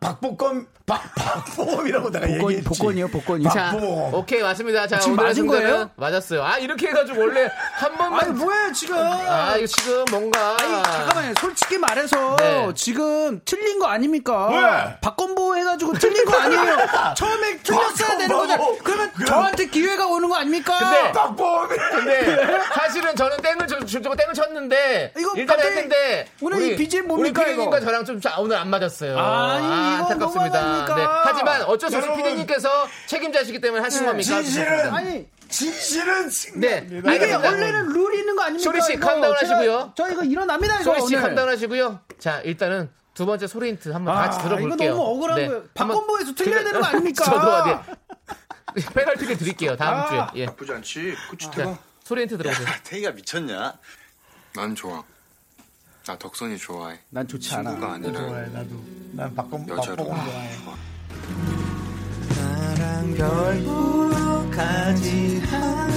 [0.00, 2.68] 박- 박복검 박 박보검이라고 내가 복권, 얘기했지.
[2.68, 3.48] 복권이요, 복권이요.
[3.50, 4.14] 자, 박보검.
[4.14, 4.86] 오케이, 맞습니다.
[4.86, 5.90] 자, 지금 맞은 거예요?
[5.96, 6.44] 맞았어요.
[6.44, 8.20] 아, 이렇게 해가지고 원래 한 번만.
[8.20, 8.96] 아니, 뭐야, 지금.
[8.96, 10.56] 아, 이거 지금 뭔가.
[10.60, 11.34] 아니, 잠깐만요.
[11.40, 12.68] 솔직히 말해서 네.
[12.76, 14.48] 지금 틀린 거 아닙니까?
[14.48, 14.96] 왜?
[15.00, 16.76] 박건보 해가지고 틀린 거 아니에요.
[17.16, 18.56] 처음에 틀렸어야 되는 거잖아.
[18.58, 18.84] 박건보.
[18.84, 20.78] 그러면 그럼- 저한테 기회가 오는 거 아닙니까?
[20.78, 22.36] 근데 박보검이 근데
[22.74, 27.50] 사실은 저는 땡을 쳐- 주고 땡을 쳤는데 이거 일단 했는데 오늘 이 BGM 뭡니까, 우리
[27.50, 27.80] 피디님과?
[27.80, 29.18] 저랑 좀 자- 오늘 안 맞았어요.
[29.18, 30.60] 아니, 아, 안타깝습니다.
[30.60, 30.94] 너무하니까.
[30.96, 31.02] 네.
[31.24, 32.08] 하지만 어쩔 수 없이.
[32.16, 32.68] 피디님께서
[33.06, 34.06] 책임자시기 때문에 하신 네.
[34.06, 34.42] 겁니까?
[34.42, 36.86] 진실은 아니, 진실은 네.
[36.88, 37.48] 이게 알겠습니다.
[37.48, 38.62] 원래는 룰이 있는 거 아닙니까?
[38.70, 39.06] 쇼리 씨, 이거?
[39.06, 39.92] calm down 제가- 하시고요.
[39.96, 40.84] 저 이거 일어납니다, 이거.
[40.98, 41.14] 소리 씨.
[41.16, 42.00] calm down 하시고요.
[42.18, 44.74] 자, 일단은 두 번째 소리 힌트 한번 아, 같이 들어볼게요.
[44.74, 45.46] 이거 너무 억울한 네.
[45.48, 45.62] 거예요.
[45.74, 47.24] 박건보에서 틀려야 되는 거 아닙니까?
[47.24, 47.74] 저도 어디
[48.94, 49.76] 페널티를 드릴게요.
[49.76, 50.08] 다음 아.
[50.32, 50.42] 주에.
[50.42, 50.46] 예.
[50.46, 51.14] 나쁘지 않지.
[51.30, 52.66] 그치, 자, 소리 힌트 들어보세요.
[52.84, 53.72] 태희가 미쳤냐?
[54.54, 55.02] 난 좋아.
[56.06, 56.98] 나 덕선이 좋아해.
[57.10, 57.94] 난 좋지 친구가 않아.
[57.94, 58.82] 아니라 좋아해 나도
[59.12, 60.04] 난 박건 여자로.
[60.04, 60.50] 좋아해.
[62.38, 65.95] 나랑 별 보러 가지 않을래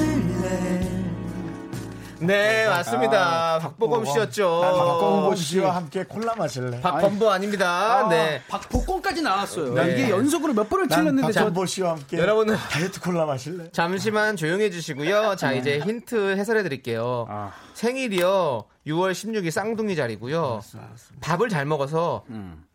[2.19, 3.59] 네, 맞습니다.
[3.59, 4.61] 박보검 씨였죠.
[4.61, 6.81] 박건보 씨와 함께 콜라 마실래?
[6.81, 8.07] 박건보 아닙니다.
[8.09, 8.41] 네.
[8.47, 9.73] 박복권까지 나왔어요.
[9.73, 9.93] 네.
[9.93, 13.71] 이게 연속으로 몇 번을 저 박건보 씨와 함께 여러분은 다이어트 콜라 마실래?
[13.71, 15.35] 잠시만 조용해 주시고요.
[15.35, 17.25] 자, 이제 힌트 해설해 드릴게요.
[17.29, 17.51] 아.
[17.73, 18.65] 생일이요.
[18.87, 20.61] 6월 16일 쌍둥이 자리고요.
[21.21, 22.23] 밥을 잘 먹어서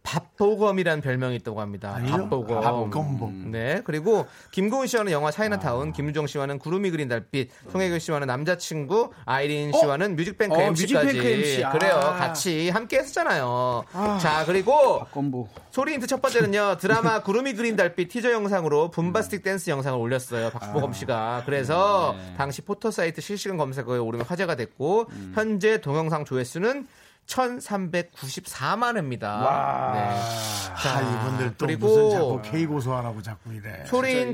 [0.05, 1.98] 밥보검이라는 별명이 있다고 합니다.
[2.07, 2.61] 밥보검.
[2.62, 3.32] 박건보.
[3.50, 3.80] 네.
[3.84, 10.14] 그리고 김고은 씨와는 영화 차이나타운, 김유정 씨와는 구름이 그린 달빛, 송혜교 씨와는 남자친구, 아이린 씨와는
[10.14, 11.07] 뮤직뱅크 어, MC까지.
[11.07, 11.64] 뮤직뱅크 MC.
[11.64, 11.72] 아.
[11.72, 11.94] 그래요.
[12.18, 13.84] 같이 함께 했었잖아요.
[14.20, 15.48] 자, 그리고 박건보.
[15.70, 20.92] 소리 힌트 첫 번째는요 드라마 구름이 그린 달빛 티저 영상으로 붐바스틱 댄스 영상을 올렸어요 박보검
[20.92, 26.86] 씨가 그래서 당시 포토 사이트 실시간 검색어에 오르면 화제가 됐고 현재 동영상 조회수는
[27.26, 29.92] 1394만 회입니다.
[29.94, 30.74] 네.
[30.82, 33.84] 자, 이분들 또 그리고 무슨 자꾸 K 고소하라고 자꾸 이래.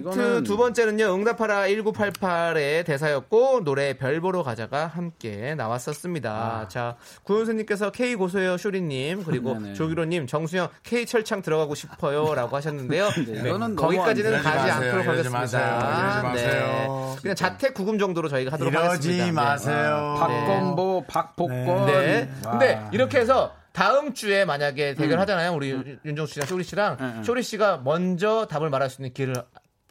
[0.03, 6.67] 이거는- 두 번째는요 응답하라 1988의 대사였고 노래 별 보러 가자가 함께 나왔었습니다.
[6.69, 9.75] 자 구현수님께서 K 고소해요 쇼리님 그리고 네네.
[9.75, 13.09] 조기로님 정수영 K 철창 들어가고 싶어요라고 하셨는데요.
[13.27, 15.41] 네, 이거는 너무 거기까지는 안 가지 이러지 않도록 마세요, 이러지 하겠습니다.
[15.41, 17.17] 마세요, 이러지 마세요.
[17.23, 19.25] 그냥 자택 구금 정도로 저희가 하도록 이러지 하겠습니다.
[19.27, 19.33] 네.
[19.33, 20.17] 마세요.
[20.19, 21.87] 박건보, 박복권.
[21.87, 22.31] 네.
[22.45, 22.51] 와.
[22.53, 25.53] 근데 이렇게 해서 다음 주에 만약에 대결하잖아요.
[25.55, 25.99] 우리 음.
[26.05, 29.35] 윤정수 씨랑 쇼리 씨랑 쇼리 씨가 먼저 답을 말할 수 있는 기회를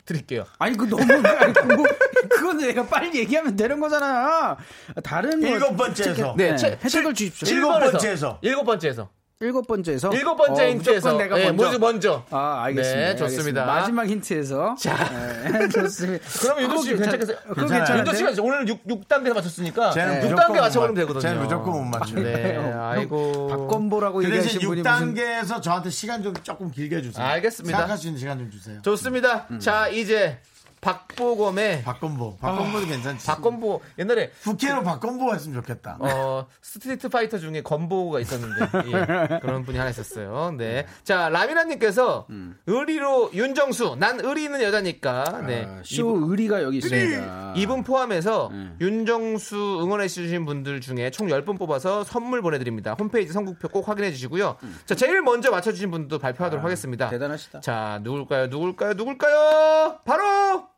[0.05, 0.45] 드릴게요.
[0.57, 1.85] 아니 그 너무 아니, 뭐,
[2.29, 4.57] 그건 내가 빨리 얘기하면 되는 거잖아.
[5.03, 6.33] 다른 뭐- 일곱 번째에서.
[6.35, 7.47] 네, 네, 칠- 혜택을 주십시오.
[7.55, 7.91] 일곱 7번에서.
[7.91, 8.39] 번째에서.
[8.41, 9.09] 일곱 번째에서.
[9.41, 11.13] 일곱 번째에서 일곱 번째 어, 힌트에서.
[11.17, 11.63] 내가 네, 먼저.
[11.63, 11.79] 먼저.
[11.79, 12.25] 먼저.
[12.29, 12.99] 아 알겠습니다.
[12.99, 13.61] 네, 좋습니다.
[13.61, 13.65] 알겠습니다.
[13.65, 15.09] 마지막 힌트에서 자.
[15.49, 16.25] 네, 좋습니다.
[16.41, 17.37] 그럼 윤도 씨 괜찮- 괜찮겠어요?
[17.47, 17.97] 그거 괜찮아요.
[17.99, 21.21] 윤도 씨가 오늘 6, 6단계 맞췄으니까 쟤는 6단계 무조건 맞춰보면 못 되거든요.
[21.21, 22.21] 쟤는 무조건 못 맞춰요.
[22.21, 23.47] 네, 형, 아이고.
[23.47, 27.25] 박건보라고 그 대신 얘기하신 분이 무슨 6단계에서 저한테 시간 좀 조금 길게 주세요.
[27.25, 27.77] 알겠습니다.
[27.77, 28.81] 생각할 수 있는 시간 좀 주세요.
[28.81, 29.47] 좋습니다.
[29.59, 30.37] 자, 이제
[30.81, 32.37] 박보검의 박건보.
[32.37, 33.27] 박건보도 괜찮지.
[33.27, 35.97] 박건보 옛날에 국회로 박건보가 했으면 좋겠다.
[35.99, 40.53] 어, 스트리트 파이터 중에 건보가 있었는데, 예, 그런 분이 하나 있었어요.
[40.57, 40.85] 네.
[41.03, 42.27] 자, 라미라님께서,
[42.65, 45.65] 의리로 윤정수, 난 의리 있는 여자니까, 네.
[45.67, 47.53] 아, 쇼 의리가 여기 있습니다.
[47.57, 52.95] 이분 포함해서 윤정수 응원해 주신 분들 중에 총 10분 뽑아서 선물 보내드립니다.
[52.97, 54.57] 홈페이지 선곡표 꼭 확인해 주시고요.
[54.85, 57.09] 자, 제일 먼저 맞춰주신 분도 발표하도록 하겠습니다.
[57.09, 57.59] 대단하시다.
[57.61, 58.47] 자, 누굴까요?
[58.47, 58.93] 누굴까요?
[58.93, 59.99] 누굴까요?
[60.05, 60.68] 바로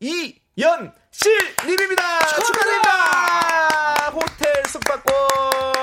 [0.00, 2.02] 이연실님입니다.
[2.46, 4.10] 축하드립니다.
[4.14, 5.79] 호텔 숙박권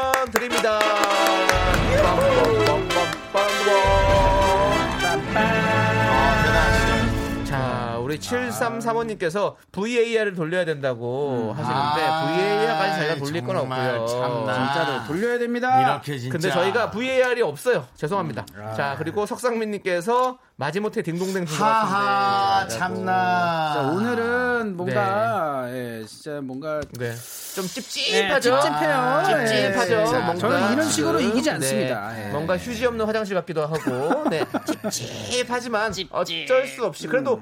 [8.19, 12.01] 자, 우리 7335님께서 VAR을 돌려야 된다고 하시는데
[12.35, 14.05] VAR까지 저희가 돌릴 건 없고요.
[14.07, 14.53] 참나.
[14.73, 15.81] 진짜로 돌려야 됩니다.
[15.81, 16.31] 이렇게 진짜.
[16.31, 17.87] 근데 저희가 VAR이 없어요.
[17.95, 18.45] 죄송합니다.
[18.75, 22.67] 자, 그리고 석상민님께서 마지못해 딩동댕 하하.
[22.67, 23.73] 참나.
[23.73, 27.13] 자, 오늘은 뭔가 예, 진짜 뭔가 네.
[27.55, 28.59] 좀 예, 찝찝하죠.
[28.61, 29.23] 찝찝해요.
[29.47, 30.01] 찝찝하죠.
[30.01, 30.05] 예.
[30.05, 32.11] 자, 뭔가 저는 이런 식으로 지금, 이기지 않습니다.
[32.13, 32.25] 네.
[32.25, 32.31] 예.
[32.31, 34.43] 뭔가 휴지 없는 화장실 같기도 하고, 네.
[34.89, 37.41] 찝찝하지만 어쩔 수 없이 그래도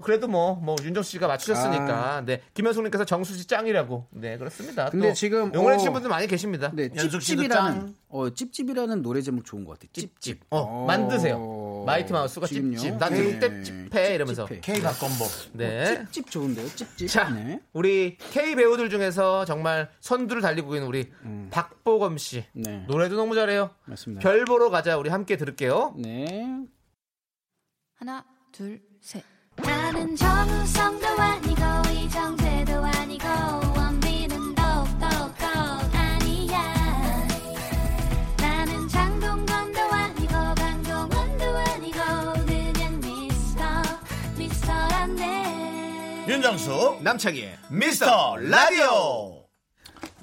[0.00, 2.22] 그래도 뭐, 뭐, 윤정 씨가 맞추셨으니까.
[2.24, 2.40] 네.
[2.54, 4.06] 김현숙님께서 정수 씨 짱이라고.
[4.12, 4.88] 네, 그렇습니다.
[4.88, 6.70] 근데 또 지금, 응원해 주신 어, 분들 많이 계십니다.
[6.72, 7.94] 네, 찝찝이라는 짱.
[8.08, 9.90] 어 찝찝이라는 노래 제목 좋은 것 같아.
[9.92, 10.40] 찝찝.
[10.50, 11.84] 어, 만드세요.
[11.86, 12.78] 마이티 마우스가 지금요?
[12.78, 12.98] 찝찝.
[12.98, 13.38] 난 네.
[13.38, 14.14] 지금 찝찝해.
[14.14, 14.46] 이러면서.
[14.46, 14.60] 찝찝해.
[14.60, 15.24] K 박건보.
[15.54, 16.04] 네.
[16.06, 16.68] 찝찝 좋은데요.
[16.68, 17.08] 찝찝.
[17.08, 17.60] 자, 네.
[17.72, 21.10] 우리 K 배우들 중에서 정말 선두를 달리고 있는 우리
[21.50, 22.44] 박보검 씨.
[22.52, 22.84] 네.
[22.88, 23.70] 노래도 너무 잘해요.
[23.84, 24.22] 맞습니다.
[24.22, 24.96] 별 보러 가자.
[24.96, 25.94] 우리 함께 들을게요.
[25.98, 26.58] 네.
[27.94, 29.22] 하나, 둘, 셋.
[29.56, 33.26] 나는 정우성도 아니고 이정재도 아니고
[33.76, 35.06] 원빈은 더욱더
[35.92, 37.26] 아니야
[38.38, 41.98] 나는 장동건도 아니고 강동원도 아니고
[42.46, 43.62] 그냥 미스터
[44.36, 49.38] 미스터란데 윤정수 남창희의 미스터 라디오.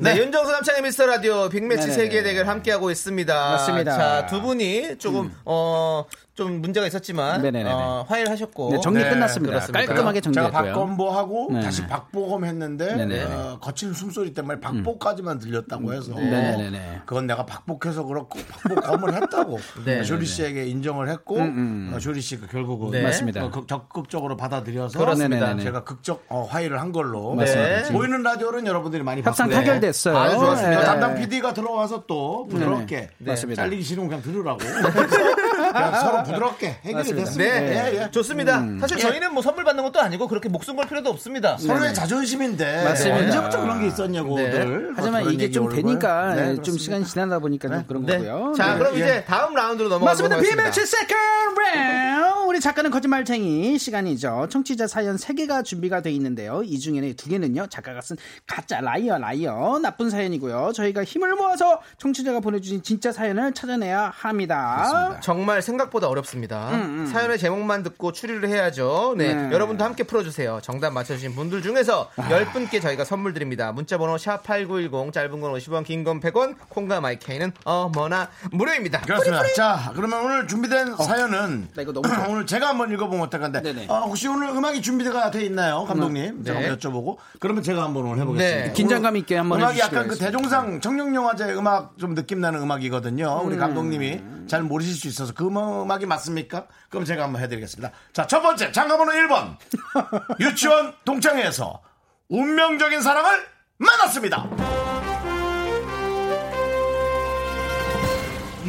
[0.01, 0.21] 네, 네.
[0.21, 1.91] 윤정수 남창의 미스터 라디오 빅매치.
[1.91, 3.33] 세계 대결 함께하고 있습니다.
[3.51, 3.97] 맞습니다.
[3.97, 6.05] 자, 두 분이 조금, 어,
[6.39, 7.69] 좀 문제가 있었지만, 네네네네.
[7.69, 8.69] 어, 화해를 하셨고.
[8.71, 9.51] 네, 정리 네, 끝났습니다.
[9.55, 9.85] 그렇습니다.
[9.85, 10.73] 깔끔하게 제가 정리했고요.
[10.73, 11.63] 박건보하고 네네.
[11.65, 13.25] 다시 박보검 했는데.
[13.25, 17.01] 어, 거친 숨소리 때문에 박보까지만 들렸다고 해서 네네네.
[17.05, 20.03] 그건 내가 박복해서 그렇고 박보검을 했다고 네.
[20.03, 21.43] 조리 씨에게 인정을 했고 음,
[21.89, 21.91] 음.
[21.93, 23.03] 어, 조리 씨가 결국은 네.
[23.03, 23.43] 맞습니다.
[23.43, 25.47] 어, 극- 적극적으로 받아들여서 그렇습니다.
[25.47, 25.63] 네네네.
[25.63, 27.81] 제가 극적 어, 화해를 한 걸로 맞습니다.
[27.83, 27.91] 네.
[27.91, 29.49] 보이는 라디오는 여러분들이 많이 협상.
[29.49, 30.17] 타결됐어요.
[30.17, 30.77] 아주 좋았습니다.
[30.77, 30.85] 어, 네.
[30.85, 33.09] 담당 PD가 들어와서 또 부드럽게.
[33.55, 34.59] 잘리기 싫으면 그냥 들으라고
[35.73, 37.25] 서로 부드럽게 해결이 맞습니다.
[37.25, 37.59] 됐습니다.
[37.59, 38.11] 네, 예, 예.
[38.11, 38.59] 좋습니다.
[38.59, 38.79] 음.
[38.79, 41.57] 사실 저희는 뭐 선물 받는 것도 아니고 그렇게 목숨 걸 필요도 없습니다.
[41.57, 43.17] 서로의 자존심인데 맞습니다.
[43.25, 44.93] 언제부터 그런 게 있었냐고들 네.
[44.95, 46.33] 하지만 그런 이게 좀 되니까.
[46.35, 46.77] 네, 예, 좀.
[46.77, 48.17] 시간이 지나다 보니까 좀 그런 네.
[48.17, 48.53] 거고요.
[48.55, 48.79] 자, 네.
[48.79, 48.99] 그럼 예.
[48.99, 50.37] 이제 다음 라운드로 넘어가 맞습니다.
[50.39, 51.17] 빅매치 second
[51.55, 52.39] 라운드.
[52.47, 54.47] 우리 작가는 거짓말쟁이 시간이죠.
[54.49, 56.61] 청취자 사연 3개가 준비가 돼 있는데요.
[56.63, 57.67] 이 중에는 두 개는요.
[57.67, 58.17] 작가가 쓴
[58.47, 60.71] 가짜 liar liar 나쁜 사연이고요.
[60.73, 65.19] 저희가 힘을 모아서 청취자가 보내주신 진짜 사연을 찾아내야 합니다.
[65.21, 66.69] 정말 생각보다 어렵습니다.
[67.11, 69.15] 사연의 제목만 듣고 추리를 해야죠.
[69.17, 69.33] 네.
[69.33, 69.51] 네.
[69.53, 70.59] 여러분도 함께 풀어주세요.
[70.61, 73.71] 정답 맞춰주신 분들 중에서 10분께 저희가 선물 드립니다.
[73.71, 79.01] 문자번호 샵8910, 짧은 건 50원, 긴 건 100원, 콩과 마이케이는 어머나 무료입니다.
[79.01, 79.43] 그렇습니다.
[79.55, 82.27] 자, 그러면 오늘 준비된 사연은 나 이거 너무 좋아.
[82.29, 83.87] 오늘 제가 한번 읽어보면 어떨까데.
[83.89, 86.43] 어, 혹시 오늘 음악이 준비가 돼 있나요, 감독님?
[86.43, 86.67] 제가 네.
[86.67, 88.67] 한번 여쭤보고 그러면 제가 한번 오늘 해보겠습니다.
[88.67, 88.73] 네.
[88.73, 90.17] 긴장감 있게 한번 음악이 약간 그.
[90.17, 93.41] 대종상 청룡영화제 음악 좀 느낌 나는 음악이거든요.
[93.43, 93.59] 우리 음.
[93.59, 96.65] 감독님이 잘 모르실 수 있어서 그 음악이 맞습니까?
[96.89, 97.91] 그럼 제가 한번 해드리겠습니다.
[98.13, 99.57] 자, 첫 번째 장가번호 1번
[100.39, 101.81] 유치원 동창회에서
[102.29, 103.45] 운명적인 사랑을
[103.77, 104.47] 만났습니다.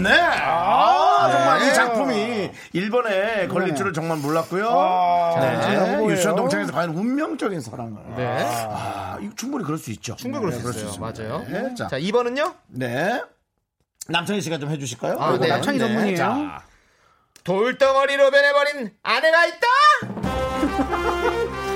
[0.02, 0.18] 네.
[0.18, 4.64] 아, 정말 이 작품이 일본에 걸릴 줄을 정말 몰랐고요.
[5.40, 5.76] 네.
[5.76, 6.10] 뭐예요?
[6.10, 8.00] 유치원 동창회에서 과연 운명적인 사랑을.
[8.16, 8.42] 네.
[8.70, 10.16] 아, 이거 충분히 그럴 수 있죠.
[10.16, 11.00] 충분히 그럴 수 그럴 있어요.
[11.00, 11.44] 맞아요.
[11.48, 12.54] 네, 자, 자, 2번은요?
[12.68, 13.22] 네.
[14.08, 15.18] 남창희 씨가 좀 해주실까요?
[15.20, 15.48] 아, 네.
[15.48, 16.16] 남창희 전문이에요.
[16.16, 16.62] 자,
[17.44, 19.66] 돌덩어리로 변해버린 아내가 있다!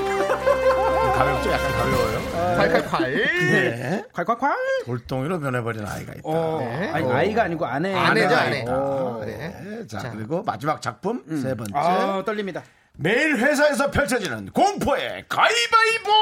[1.14, 1.52] 가볍죠?
[1.52, 2.24] 약간 가벼워요.
[2.56, 3.12] 칼칼칼.
[3.14, 4.04] 네.
[4.12, 4.54] 콸콸콸.
[4.86, 6.22] 돌덩이로 변해버린 아이가 있다.
[6.24, 6.90] 어, 네.
[6.90, 7.94] 아니, 아이가 아니고 아내.
[7.94, 8.64] 아내죠, 아내.
[8.68, 9.36] 어, 네.
[9.62, 9.86] 네.
[9.86, 11.72] 자, 그리고 마지막 작품 세 번째.
[11.74, 12.62] 아, 떨립니다.
[12.96, 16.12] 매일 회사에서 펼쳐지는 공포의 가위바위보.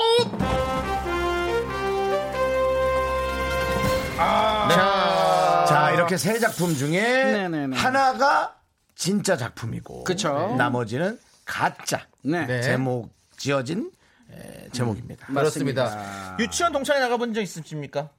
[4.17, 7.77] 자, 자, 이렇게 세 작품 중에 네네네.
[7.77, 8.55] 하나가
[9.03, 10.55] 진짜 작품이고, 그쵸.
[10.57, 12.47] 나머지는 가짜 네.
[12.47, 12.63] 네.
[12.63, 13.91] 제목 지어진
[14.31, 15.27] 에, 제목입니다.
[15.27, 15.85] 그렇습니다.
[15.85, 16.37] 맞습니다.
[16.39, 18.11] 유치원 동창회 나가본 적 있으십니까?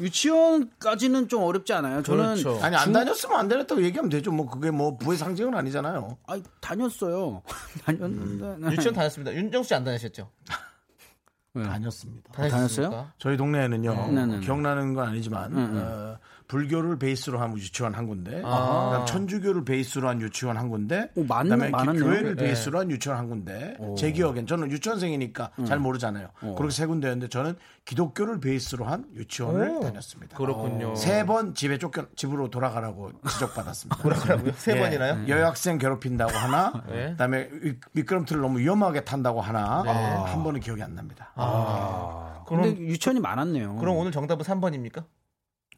[0.00, 2.02] 유치원까지는 좀 어렵지 않아요.
[2.02, 2.58] 저는 그렇죠.
[2.62, 4.32] 아니 안 중- 다녔으면 안 다녔다고 얘기하면 되죠.
[4.32, 6.18] 뭐 그게 뭐 부의 상징은 아니잖아요.
[6.26, 7.42] 아니, 다녔어요.
[7.86, 8.66] 다녔는데.
[8.66, 8.72] 네.
[8.72, 9.32] 유치원 다녔습니다.
[9.32, 10.28] 윤정수 씨 안 다니셨죠?
[11.54, 12.32] 다녔습니다.
[12.32, 13.10] 다녔어요?
[13.18, 14.40] 저희 동네에는요 네, 네, 네.
[14.40, 16.18] 기억나는 건 아니지만 어,
[16.48, 21.44] 불교를 베이스로 한 유치원 한 군데, 그다음 천주교를 베이스로 한 유치원 한 군데, 오, 많-
[21.44, 22.04] 그다음에 많았네요.
[22.04, 22.44] 교회를 네.
[22.44, 23.76] 베이스로 한 유치원 한 군데.
[23.98, 26.28] 제 기억엔 저는 유치원생이니까 잘 모르잖아요.
[26.40, 30.36] 그렇게 세 군데였는데 저는 기독교를 베이스로 한 유치원을 오, 다녔습니다.
[30.36, 30.94] 그렇군요.
[30.94, 33.98] 세 번 집에 쫓겨 집으로 돌아가라고 지적받았습니다.
[34.02, 34.52] 뭐라고요?
[34.56, 35.28] 세 예, 번이나요?
[35.28, 37.10] 여학생 괴롭힌다고 하나, 네.
[37.10, 39.82] 그다음에 미- 미끄럼틀을 너무 위험하게 탄다고 하나,
[40.26, 41.32] 한 번은 기억이 안 납니다.
[42.46, 43.76] 근데 그럼, 유치원이 많았네요.
[43.76, 45.04] 그럼 오늘 정답은 3번입니까?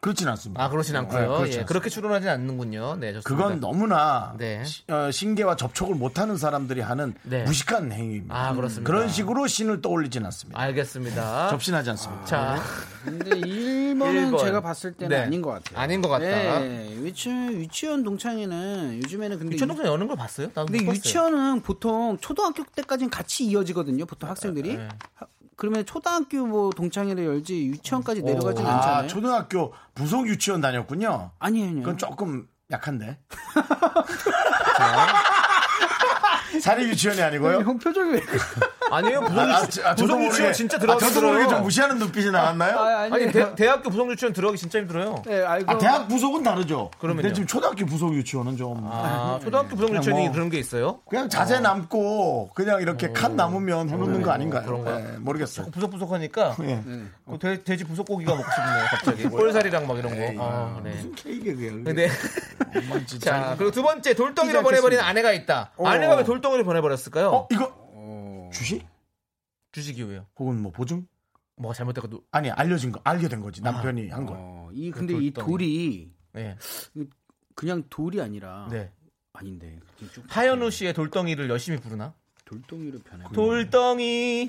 [0.01, 0.63] 그렇진 않습니다.
[0.63, 1.21] 아, 그렇진 않고요.
[1.21, 1.67] 네, 그렇지 예, 않습니다.
[1.67, 2.97] 그렇게 출연하진 않는군요.
[2.97, 3.23] 네, 좋습니다.
[3.29, 4.65] 그건 너무나 네.
[4.65, 7.43] 시- 어, 신계와 접촉을 못하는 사람들이 하는 네.
[7.43, 8.35] 무식한 행위입니다.
[8.35, 8.87] 아, 그렇습니다.
[8.87, 10.61] 그런 식으로 신을 떠올리진 않습니다.
[10.61, 11.49] 알겠습니다.
[11.51, 12.25] 접신하지 않습니다.
[12.27, 12.63] 자,
[13.05, 14.39] 근데 1번은 일 번.
[14.45, 15.23] 제가 봤을 때는 네.
[15.25, 15.79] 아닌 것 같아요.
[15.81, 16.25] 아닌 것 같다.
[16.61, 20.47] 네, 유치원, 유치원 동창회는 요즘에는 근데 유치원 동생 여는 걸 봤어요?
[20.55, 20.97] 나도 근데 못 봤어요.
[20.97, 24.07] 유치원은 보통 초등학교 때까지는 같이 이어지거든요.
[24.07, 24.77] 보통 학생들이.
[24.77, 24.89] 네.
[25.59, 29.09] 하- 그러면 초등학교 뭐 동창회를 열지 유치원까지 내려가진 아, 않잖아요.
[29.09, 31.33] 초등학교 부속 유치원 다녔군요.
[31.41, 31.67] 아니에요.
[31.69, 31.83] 아니에요.
[31.83, 33.19] 그건 조금 약한데.
[36.61, 37.59] 사립 유치원이 아니고요.
[37.61, 38.21] 형 표정이 왜?
[38.91, 39.21] 아니에요.
[39.21, 41.63] 부속, 아, 아, 유치- 아, 부속 모르게- 유치원 진짜 아, 들어가기 저도 모르게 좀.
[41.63, 42.79] 무시하는 눈빛이 나왔나요?
[42.79, 45.23] 아, 아니, 아니, 대, 대학교 부속 유치원 들어가기 진짜 힘들어요.
[45.27, 45.71] 네, 알고.
[45.71, 46.91] 아, 대학 부속은 다르죠.
[46.99, 47.23] 그러면요?
[47.23, 51.01] 근데 지금 초등학교 부속 유치원은 좀 아, 초등학교 부속 유치원이 뭐- 그런 게 있어요?
[51.09, 54.65] 그냥 자세 남고 그냥 이렇게 칸 남으면 해놓는 거 아닌가요?
[54.65, 54.97] 그런가요?
[54.99, 55.67] 네, 모르겠어요.
[55.71, 56.83] 부석부석하니까 예.
[57.29, 58.85] 그 돼, 돼지 부속고기가 먹고 싶네요.
[58.91, 60.43] 갑자기 볼살이랑 막 이런 거.
[60.43, 60.91] 아, 네.
[60.93, 61.85] 무슨 케이크예요?
[61.85, 62.09] 근데.
[63.21, 65.71] 자 그리고 두 번째 돌덩이로 보내버린 아내가 있다.
[65.83, 67.28] 아내가 왜 돌 덩이를 보내버렸을까요?
[67.30, 68.86] 어, 이거 주식?
[69.72, 70.26] 주식이 왜요?
[70.39, 71.07] 혹은 뭐 보증?
[71.74, 74.34] 잘못됐고 누- 아니 알려진 거 알게 된 거지 남편이 한 거.
[74.36, 75.47] 어, 이 근데 이 돌덩이.
[75.51, 76.57] 돌이 네.
[77.55, 78.93] 그냥 돌이 아니라 네.
[79.32, 79.78] 아닌데
[80.28, 82.14] 하현우 씨의 돌덩이를 열심히 부르나?
[82.45, 83.24] 돌덩이로 변해.
[83.34, 84.49] 돌덩이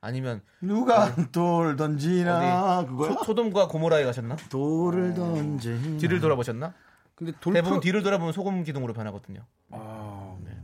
[0.00, 3.12] 아니면 누가 돌 던지나 그거야?
[3.12, 4.36] 소, 소돔과 고모라에 가셨나?
[4.50, 5.98] 돌을 던지.
[5.98, 6.74] 뒤를 돌아보셨나?
[7.14, 9.44] 근데 돌 대부분 뒤를 돌아보면 소금 기둥으로 변하거든요.
[9.70, 10.09] 아, 네,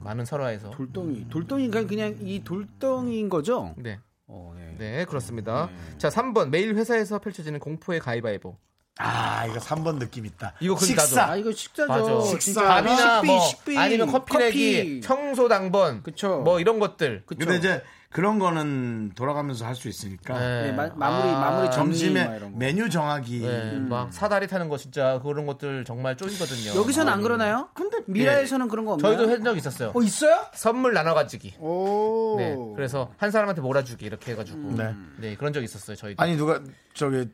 [0.06, 0.70] 많은 설화에서.
[0.70, 1.28] 돌덩이.
[1.28, 3.74] 돌덩이가 그냥 이 돌덩이인 거죠?
[3.76, 3.98] 네.
[4.28, 4.74] 어, 네.
[4.78, 5.68] 네, 그렇습니다.
[5.98, 6.48] 자, 3번.
[6.50, 8.56] 매일 회사에서 펼쳐지는 공포의 가위바위보.
[8.98, 10.54] 아 이거 3번 느낌 있다.
[10.60, 11.26] 이거 식사.
[11.26, 11.88] 나도- 아, 이거 식사죠.
[11.92, 12.38] 맞아.
[12.38, 12.62] 진짜.
[12.66, 16.40] 밥이나 식비, 뭐 식비, 아니면 커피 내기, 청소 당번, 그쵸.
[16.40, 17.24] 뭐 이런 것들.
[17.26, 17.38] 그쵸.
[17.38, 20.62] 근데 이제 그런 거는 돌아가면서 할 수 있으니까 네.
[20.62, 22.48] 네, 마, 마무리 아, 마무리 점심에 거.
[22.50, 23.40] 메뉴 정하기.
[23.40, 26.80] 네, 막 사다리 타는 거 진짜 그런 것들 정말 쫄이거든요.
[26.80, 27.68] 여기서는 안 그러나요?
[27.74, 29.16] 근데 미라에서는 그런 거 없나요?
[29.16, 29.92] 저희도 해준 적 있었어요.
[29.94, 30.46] 어, 있어요?
[30.54, 31.56] 선물 나눠 가지기.
[31.58, 32.36] 오.
[32.38, 32.56] 네.
[32.74, 34.58] 그래서 한 사람한테 몰아주기 이렇게 해가지고.
[34.72, 34.94] 네.
[35.18, 35.36] 네.
[35.36, 35.96] 그런 적 있었어요.
[35.96, 36.22] 저희도.
[36.22, 36.60] 아니 누가
[36.94, 37.28] 저기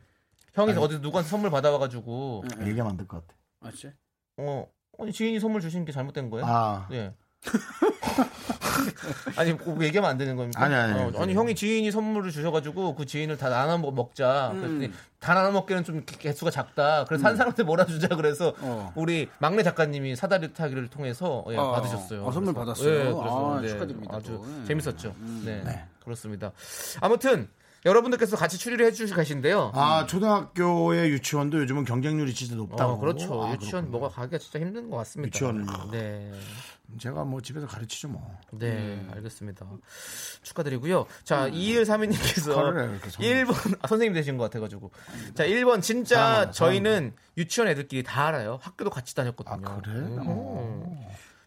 [0.53, 2.43] 형이 어디 누구한테 선물 받아와가지고.
[2.61, 3.37] 얘기하면 안 될 것 같아.
[3.61, 3.95] 아, 진짜?
[4.37, 4.67] 어,
[4.99, 6.45] 아니 지인이 선물 주신 게 잘못된 거예요?
[6.45, 6.87] 아.
[6.89, 7.13] 네.
[9.35, 10.63] 아니 꼭 얘기하면 안 되는 겁니까?
[10.63, 11.17] 아니, 아니, 어, 아니.
[11.17, 14.51] 아니 형이 지인이 선물을 주셔가지고 그 지인을 다 나눠 먹- 먹자.
[14.53, 14.59] 음.
[14.61, 17.05] 그랬더니 다 나눠 먹기는 좀 개수가 작다.
[17.05, 18.09] 그래서 한 사람한테 몰아주자.
[18.15, 18.91] 그래서 어.
[18.95, 21.71] 우리 막내 작가님이 사다리 타기를 통해서 예, 어.
[21.71, 22.25] 받으셨어요.
[22.25, 22.89] 어, 선물 그래서- 받았어요?
[22.93, 24.43] 예, 그래서 아, 네, 축하드립니다, 아주 또.
[24.43, 24.63] 음.
[24.67, 25.13] 재밌었죠.
[25.45, 26.51] 네, 그렇습니다.
[27.01, 27.47] 아무튼
[27.85, 29.71] 여러분들께서 같이 추리를 해주시 계신데요.
[29.75, 32.93] 아 초등학교의 유치원도 요즘은 경쟁률이 진짜 높다고.
[32.93, 33.43] 어, 그렇죠.
[33.43, 33.89] 아, 유치원 그렇구나.
[33.91, 35.27] 뭐가 가기가 진짜 힘든 것 같습니다.
[35.27, 35.91] 유치원을요?
[35.91, 36.31] 네.
[36.99, 38.37] 제가 뭐 집에서 가르치죠 뭐.
[38.51, 39.65] 네, 알겠습니다.
[40.43, 41.05] 축하드리고요.
[41.23, 43.33] 자, 2132님께서 축하를 해요, 이렇게 선물.
[43.45, 44.91] 1번, 아, 선생님 되신 것 같아가지고.
[45.33, 48.59] 자, 1번, 진짜 사랑하다, 저희는 유치원 애들끼리 다 알아요.
[48.61, 49.67] 학교도 같이 다녔거든요.
[49.67, 49.95] 아, 그래?
[49.95, 50.97] 음.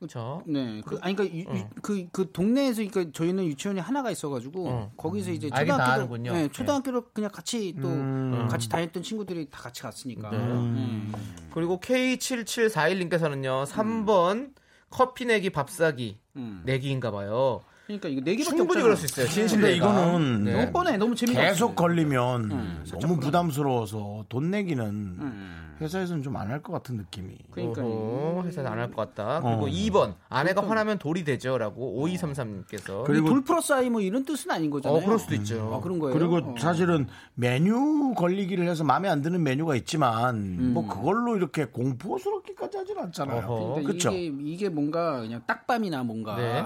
[0.08, 0.82] 자, 네.
[0.84, 4.92] 그, 아니, 그러니까, 유- 유- 그, 그 동네에서, 그러니까 저희는 유치원이 하나가 있어가지고, 어.
[4.96, 6.32] 거기서 이제 알긴 다 초등학교도, 아는군요.
[6.34, 8.46] 네, 초등학교로 그냥 같이 또, 음.
[8.50, 10.30] 같이 다녔던 친구들이 다 같이 갔으니까.
[10.30, 10.36] 네.
[10.36, 11.12] 음.
[11.52, 14.52] 그리고 K7741님께서는요, 3번,
[14.90, 16.62] 커피 내기 밥 사기 음.
[16.64, 17.62] 내기인가 봐요.
[17.86, 18.82] 그러니까 이거 네 개밖에 충분히 없잖아.
[18.82, 19.26] 그럴 수 있어요.
[19.28, 19.86] 진실 근데 내가.
[19.92, 20.52] 이거는 네.
[20.54, 20.96] 너무 뻔해.
[20.96, 21.74] 너무 재미가 계속 없어.
[21.76, 25.62] 걸리면 음, 너무 부담스러워서 돈 내기는 음.
[25.80, 27.36] 회사에서는 좀 안 할 것 같은 느낌이.
[27.52, 28.42] 그러니까요.
[28.46, 29.40] 회사는 안 할 것 같다.
[29.42, 29.68] 그리고 어.
[29.68, 33.04] 2번, 아내가 화나면 돌이 되죠라고 5233님께서.
[33.04, 35.00] 그리고- 돌 플러스 아이 뭐 이런 뜻은 아닌 거잖아요.
[35.00, 35.74] 어, 그럴 수도 있죠.
[35.74, 36.18] 아, 그런 거예요.
[36.18, 36.54] 그리고 어.
[36.58, 40.70] 사실은 메뉴 걸리기를 해서 마음에 안 드는 메뉴가 있지만 음.
[40.74, 43.46] 뭐 그걸로 이렇게 공포스럽게까지 하진 않잖아요.
[43.46, 43.64] 어허.
[43.74, 44.10] 그러니까 그렇죠.
[44.12, 46.62] 이게 이게 뭔가 그냥 딱밤이나 뭔가 네.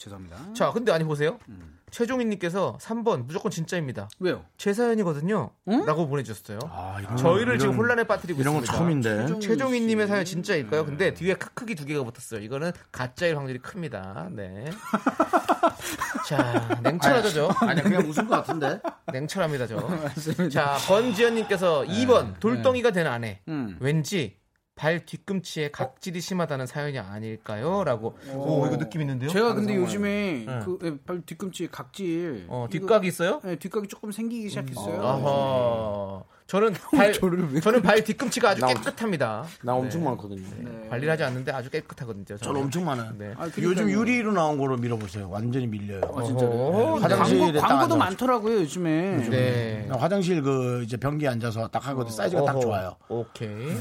[0.00, 0.54] 죄송합니다.
[0.54, 1.38] 자, 근데 아니 보세요.
[1.50, 1.76] 음.
[1.90, 4.08] 최종인님께서 3번 무조건 진짜입니다.
[4.20, 4.44] 왜요?
[4.56, 5.50] 제 사연이거든요.
[5.68, 5.84] 응?
[5.84, 6.58] 라고 보내주셨어요.
[6.70, 8.78] 아, 이런- 저희를 지금 이런- 혼란에 빠뜨리고 이런 건 있습니다.
[8.78, 9.22] 처음인데.
[9.26, 10.32] 최종- 최종인님의 사연 씨.
[10.34, 10.86] 진짜일까요?
[10.86, 12.40] 근데 뒤에 크크기 두 개가 붙었어요.
[12.44, 14.28] 이거는 가짜일 확률이 큽니다.
[14.30, 14.70] 네.
[16.26, 17.48] 자, 냉철하죠, 저.
[17.66, 18.80] 아니 그냥 웃은 것 같은데.
[19.12, 19.76] 냉철합니다, 저.
[20.50, 23.40] 자, 권지현님께서 2번 돌덩이가 된 아내.
[23.48, 23.76] 음.
[23.80, 24.36] 왠지
[24.80, 27.84] 발 뒤꿈치에 각질이 심하다는 사연이 아닐까요?
[27.84, 28.16] 라고.
[28.32, 29.28] 오, 이거 느낌 있는데요?
[29.28, 30.60] 제가 근데 요즘에 네.
[30.64, 33.42] 그 예, 발 뒤꿈치에 각질 어, 뒷각이 있어요?
[33.44, 35.02] 네, 뒷각이 조금 생기기 시작했어요.
[35.06, 36.22] 아하.
[36.46, 39.44] 저는 발, 저는 발 뒤꿈치가 아주 나- 깨끗합니다.
[39.62, 40.06] 나 엄청 네.
[40.08, 40.88] 많거든요.
[40.88, 42.24] 관리를 하지 않는데 아주 깨끗하거든요.
[42.24, 42.40] 저는.
[42.40, 43.12] 저는 엄청 많아요.
[43.18, 43.34] 네.
[43.36, 43.50] 아.
[43.58, 45.28] 요즘 유리로 나온 거로 밀어보세요.
[45.28, 46.00] 완전히 밀려요.
[46.16, 46.50] 아, 진짜로.
[46.52, 47.02] 어, 네.
[47.02, 47.96] 화장실에 광고, 딱 앉아가지고.
[47.98, 49.28] 많더라고요 요즘에.
[49.28, 49.88] 네.
[49.92, 52.60] 화장실 그 이제 변기에 앉아서 딱 하거든 사이즈가 딱 어허.
[52.62, 52.96] 좋아요.
[53.10, 53.76] 오케이.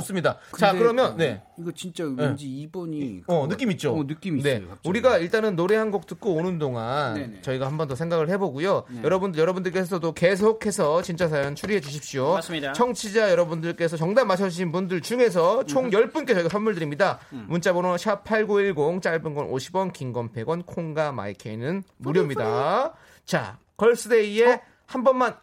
[0.00, 0.38] 좋습니다.
[0.56, 1.42] 자, 그러면 어, 네.
[1.58, 3.94] 이거 진짜 왠지 2번이 어, 느낌 있죠?
[3.94, 4.58] 어, 느낌 있어요.
[4.60, 4.60] 네.
[4.66, 4.88] 갑자기.
[4.88, 7.42] 우리가 일단은 노래 한 곡 듣고 오는 동안 네네.
[7.42, 8.84] 저희가 한 번 더 생각을 해보고요.
[8.90, 9.02] 네.
[9.02, 12.34] 여러분들, 여러분들께서도 계속해서 진짜 사연 추리해 주십시오.
[12.34, 12.72] 맞습니다.
[12.72, 17.18] 청취자 여러분들께서 정답 맞춰주신 분들 중에서 총 10분께 저희가 선물 드립니다.
[17.32, 17.46] 음.
[17.48, 22.94] 문자번호 샵 8910, 짧은 건 50원, 긴 건 100원, 콩과 마이케이는 무료입니다.
[23.24, 24.60] 자, 걸스데이에 어?
[24.86, 25.36] 한 번만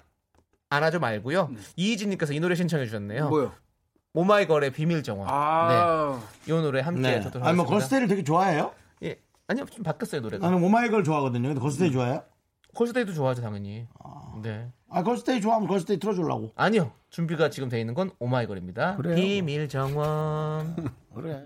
[0.69, 1.49] 안아줘 말고요.
[1.75, 3.23] 이희진님께서 이 노래 신청해 주셨네요.
[3.25, 3.29] 네.
[3.29, 3.51] 뭐요?
[4.15, 5.27] 오마이걸의 비밀 정원.
[5.29, 6.19] 아.
[6.45, 6.51] 네.
[6.51, 7.19] 이 노래 함께 네.
[7.19, 7.69] 듣도록 아니 뭐 하겠습니다.
[7.71, 8.71] 걸스데이를 되게 좋아해요?
[9.03, 9.19] 예.
[9.47, 10.47] 아니요, 좀 바뀌었어요, 노래가.
[10.47, 11.49] 나는 오마이걸 좋아하거든요.
[11.49, 12.23] 근데 걸스데이 좋아해요?
[12.73, 13.87] 걸스데이도 좋아하죠, 당연히.
[14.41, 14.69] 네.
[14.89, 16.51] 아 걸스데이 좋아하면 걸스데이 틀어주려고.
[16.55, 16.91] 아니요.
[17.09, 18.95] 준비가 지금 돼 있는 건 오마이걸입니다.
[18.97, 19.15] 그래요?
[19.15, 20.75] 비밀 정원.
[21.13, 21.45] 그래.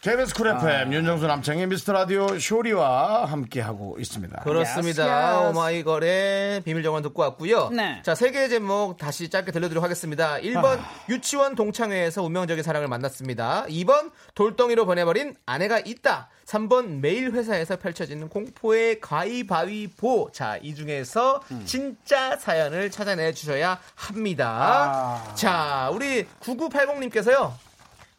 [0.00, 4.42] KBS 쿨 FM 윤정수 남창의 미스터 라디오 쇼리와 함께 하고 있습니다.
[4.42, 5.02] 그렇습니다.
[5.02, 5.58] Yes, yes.
[5.58, 7.70] 오마이걸의 비밀 정원 듣고 왔고요.
[7.70, 8.00] 네.
[8.04, 10.36] 자, 세 개의 제목 다시 짧게 들려드리도록 하겠습니다.
[10.36, 10.78] 1번
[11.08, 13.64] 유치원 동창회에서 운명적인 사랑을 만났습니다.
[13.68, 16.28] 2번 돌덩이로 보내버린 아내가 있다.
[16.46, 20.30] 3번 매일 회사에서 펼쳐지는 공포의 가위바위보.
[20.32, 25.24] 자, 이 중에서 진짜 사연을 찾아내 주셔야 합니다.
[25.34, 27.50] 자, 우리 9980님께서요.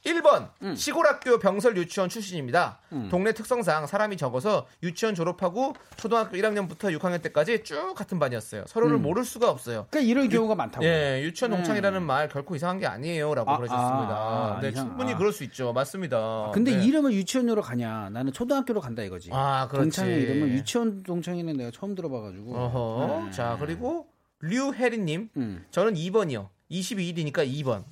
[0.06, 2.80] 1번 시골 학교 병설 유치원 출신입니다.
[3.10, 8.64] 동네 특성상 사람이 적어서 유치원 졸업하고 초등학교 1학년부터 6학년 때까지 쭉 같은 반이었어요.
[8.68, 9.02] 서로를 음.
[9.02, 9.88] 모를 수가 없어요.
[9.90, 10.86] 그러니까 이런 경우가 많다고.
[10.86, 11.58] 예, 유치원 네.
[11.58, 14.16] 동창이라는 말 결코 이상한 게 아니에요라고 아, 그러셨습니다.
[14.16, 15.18] 아, 네, 이상- 충분히 아.
[15.18, 15.74] 그럴 수 있죠.
[15.74, 16.52] 맞습니다.
[16.54, 16.86] 근데 네.
[16.86, 18.10] 이름을 유치원으로 가냐?
[18.12, 19.30] 나는 초등학교로 간다 이거지.
[19.34, 19.84] 아, 그렇지.
[19.84, 22.56] 동창회 이름은 유치원 동창회는 내가 처음 들어봐가지고.
[22.56, 23.26] 어허.
[23.26, 23.32] 네.
[23.32, 24.08] 자, 그리고
[24.42, 25.66] 류혜리님, 음.
[25.72, 26.48] 저는 2번이요.
[26.72, 27.84] 22일이니까 2번.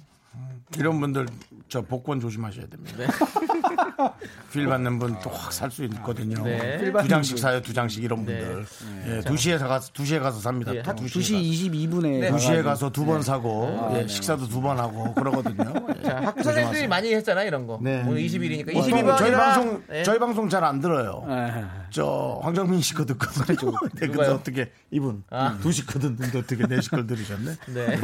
[0.77, 1.25] 이런 분들
[1.69, 2.97] 저 복권 조심하셔야 됩니다.
[4.51, 6.43] 필 받는 분 또 확 살 수 있거든요.
[6.43, 6.77] 네.
[6.79, 7.41] 필두 장씩 분.
[7.41, 8.37] 사요, 두 장씩 이런 네.
[8.39, 8.65] 분들.
[9.07, 9.29] 예, 자.
[9.29, 10.73] 2시에 가서 2시에 가서 삽니다.
[10.75, 12.19] 예, 또한 2시에 2시 22분에.
[12.21, 12.31] 네.
[12.31, 13.23] 2시에 가서 두번 네.
[13.23, 14.07] 사고 아, 예, 네.
[14.07, 15.73] 식사도 두 번 하고 그러거든요.
[15.99, 16.03] 예.
[16.03, 17.79] 자, 학교 선생님들이 많이 했잖아 요, 이런 거.
[17.81, 18.03] 네.
[18.07, 18.73] 오늘 20일이니까.
[18.73, 19.17] 보통 22번.
[19.17, 20.03] 저희 방송 네.
[20.03, 21.23] 저희 방송 잘 안 들어요.
[21.27, 23.71] 아, 저 황정민 씨 거 듣거든요.
[23.93, 24.07] 네?
[24.07, 25.57] 그래서 어떻게 이분 아.
[25.61, 27.51] 두시거 듣는데 어떻게 네시걸 들으셨네?
[27.73, 27.99] 네.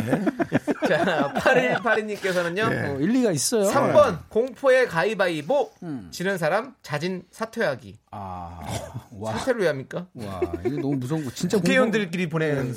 [0.87, 2.69] 자, 8182님께서는요.
[2.69, 2.87] 네.
[2.89, 3.69] 어, 일리가 있어요.
[3.71, 6.09] 3번 공포의 가위바위보 음.
[6.11, 8.59] 지는 사람 자진 사퇴하기 아,
[9.11, 10.05] 와, 사퇴를 왜 합니까?
[10.13, 11.31] 와, 이거 너무 무서운 거.
[11.31, 12.75] 진짜 국회의원들끼리 보내는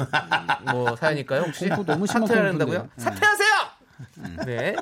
[0.72, 2.48] 뭐 사연일까요 혹시 공포 너무 공포인데요.
[2.48, 2.82] 한다고요?
[2.82, 2.88] 네.
[2.96, 3.56] 사퇴하세요.
[4.46, 4.74] 네.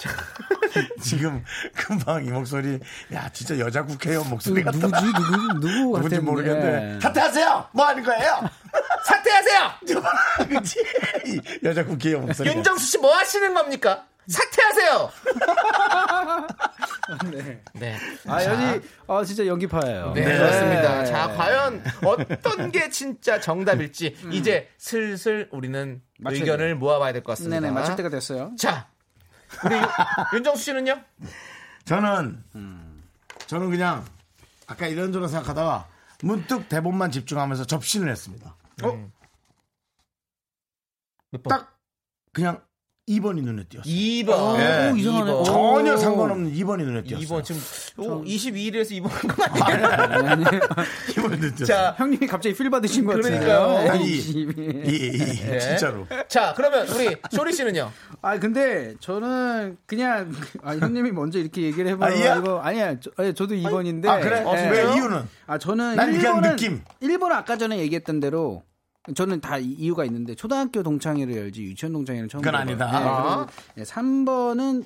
[1.02, 1.42] 지금
[1.74, 2.78] 금방 이 목소리
[3.12, 4.78] 야 진짜 여자 국회의원 목소리 같다.
[4.78, 5.04] 누구지?
[5.06, 6.18] 누구 누구 누군지.
[6.20, 7.68] 모르겠는데 사퇴하세요.
[7.72, 8.40] 뭐 하는 거예요?
[9.04, 9.70] 사퇴하세요.
[11.26, 12.50] 이 여자 국회의원 목소리.
[12.50, 14.06] 윤정수 씨 뭐 하시는 겁니까?
[14.26, 15.10] 사퇴하세요.
[17.32, 17.62] 네.
[17.74, 17.96] 네.
[18.28, 20.12] 아, 자, 여기 아 진짜 연기파예요.
[20.14, 21.04] 네, 그렇습니다.
[21.04, 27.60] 자, 과연 어떤 게 진짜 정답일지 이제 슬슬 우리는 의견을 모아봐야 될 것 같습니다.
[27.60, 28.52] 네네 맞출 때가 됐어요.
[28.58, 28.88] 자,
[29.64, 29.82] 우리 윤-
[30.34, 31.00] 윤정수 씨는요?
[31.84, 32.44] 저는
[33.46, 34.04] 저는 그냥
[34.66, 35.88] 아까 이런저런 생각하다가
[36.22, 38.54] 문득 대본만 집중하면서 접신을 했습니다.
[38.84, 39.10] 어?
[41.32, 41.48] 몇 번?
[41.50, 41.76] 딱
[42.32, 42.62] 그냥
[43.08, 43.92] 2번이 눈에 띄었어요.
[43.92, 44.58] 2번.
[44.60, 44.90] 예.
[44.92, 45.30] 오, 이상하네.
[45.32, 45.44] 이번.
[45.44, 45.96] 전혀 오.
[45.96, 47.26] 상관없는 2번이 눈에 띄었어요.
[47.40, 47.60] 2번 지금
[47.98, 50.60] 오, 22일에서 2번 한거 아니에요?
[51.10, 51.66] 2번이 눈에 띄었어요.
[51.66, 53.40] 자, 형님이 갑자기 필 받으신 것 같아요.
[53.40, 53.90] 그러니까요.
[53.90, 55.58] 아니, 이- 이, 이, 네.
[55.58, 56.06] 진짜로.
[56.28, 57.90] 자, 그러면 우리 쇼리 씨는요?
[58.22, 60.32] 아 근데 저는 그냥
[60.62, 62.12] 아, 형님이 먼저 이렇게 얘기를 해봐요.
[62.12, 62.36] 아니야?
[62.36, 63.00] 이거 아니야.
[63.00, 64.06] 저, 아니, 저도 2번인데.
[64.06, 64.42] 아, 그래?
[64.42, 65.22] 어, 왜 이유는?
[65.46, 66.82] 아 저는 난 그냥 1번은 느낌.
[67.02, 68.62] 1번 아까 전에 얘기했던 대로
[69.14, 72.60] 저는 다 이- 이유가 있는데 초등학교 동창회를 열지 유치원 동창회는 처음 그건.
[72.60, 72.84] 아니다.
[72.86, 73.46] 네, 아.
[73.74, 74.84] 그리고 3번은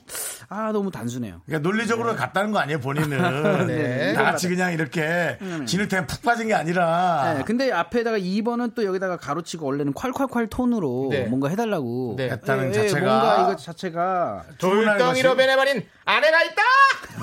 [0.49, 1.43] 아 너무 단순해요.
[1.45, 3.67] 그러니까 논리적으로 갔다는 거 아니에요, 본인은.
[3.67, 4.13] 네.
[4.15, 5.37] 다 같이 그냥 이렇게
[5.67, 7.35] 진흙탕에 푹 빠진 게 아니라.
[7.39, 11.25] 네, 근데 앞에다가 2번은 또 여기다가 가로치고 원래는 콸콸콸 톤으로 네.
[11.25, 12.31] 뭔가 해달라고 네.
[12.31, 13.07] 했다는 예, 예, 자체가.
[13.07, 16.63] 뭔가 이거 자체가 돌덩이로 변해버린 아내가 있다!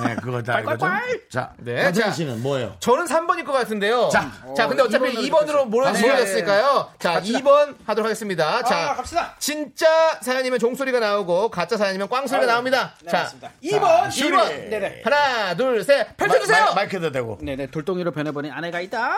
[0.08, 0.86] 네, 그거 다 이거죠.
[0.86, 1.30] 콸콸콸!
[1.30, 2.12] 자, 네, 자.
[2.12, 2.76] 씨는 뭐예요?
[2.80, 4.10] 저는 3번일 것 같은데요.
[4.12, 4.30] 자.
[4.58, 6.08] 자 근데 어차피 어, 2번으로 모여- 갑시다.
[6.08, 8.64] 모 자, 2번 하도록 하겠습니다.
[8.64, 9.36] 자, 아, 갑시다.
[9.40, 12.94] 진짜 사연이면 종소리가 나오고, 가짜 사연이면 꽝소리가 나옵니다.
[13.10, 13.52] 자, 맞습니다.
[13.64, 14.36] 2번, 슈리.
[14.38, 14.70] 2번.
[14.70, 15.02] 네네.
[15.04, 16.16] 하나, 둘, 셋.
[16.18, 16.66] 펼쳐주세요!
[16.66, 17.40] 마, 마이크도 대고.
[17.42, 19.18] 네네 돌덩이로 변해버린 아내가 있다.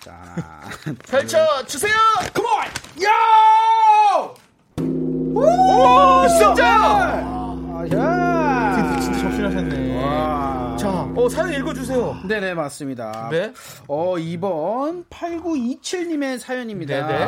[0.00, 0.12] 자,
[1.08, 1.92] 펼쳐주세요!
[2.34, 2.50] 컴온,
[3.04, 3.10] 야!
[5.34, 6.28] 오!
[6.28, 6.66] 진짜!
[6.66, 8.41] 아, 야!
[9.96, 10.76] 와.
[10.78, 12.22] 자, 어, 사연 읽어주세요.
[12.26, 13.28] 네네 맞습니다.
[13.30, 13.52] 네.
[13.86, 17.06] 어 2번 8927님의 사연입니다.
[17.06, 17.24] 네네.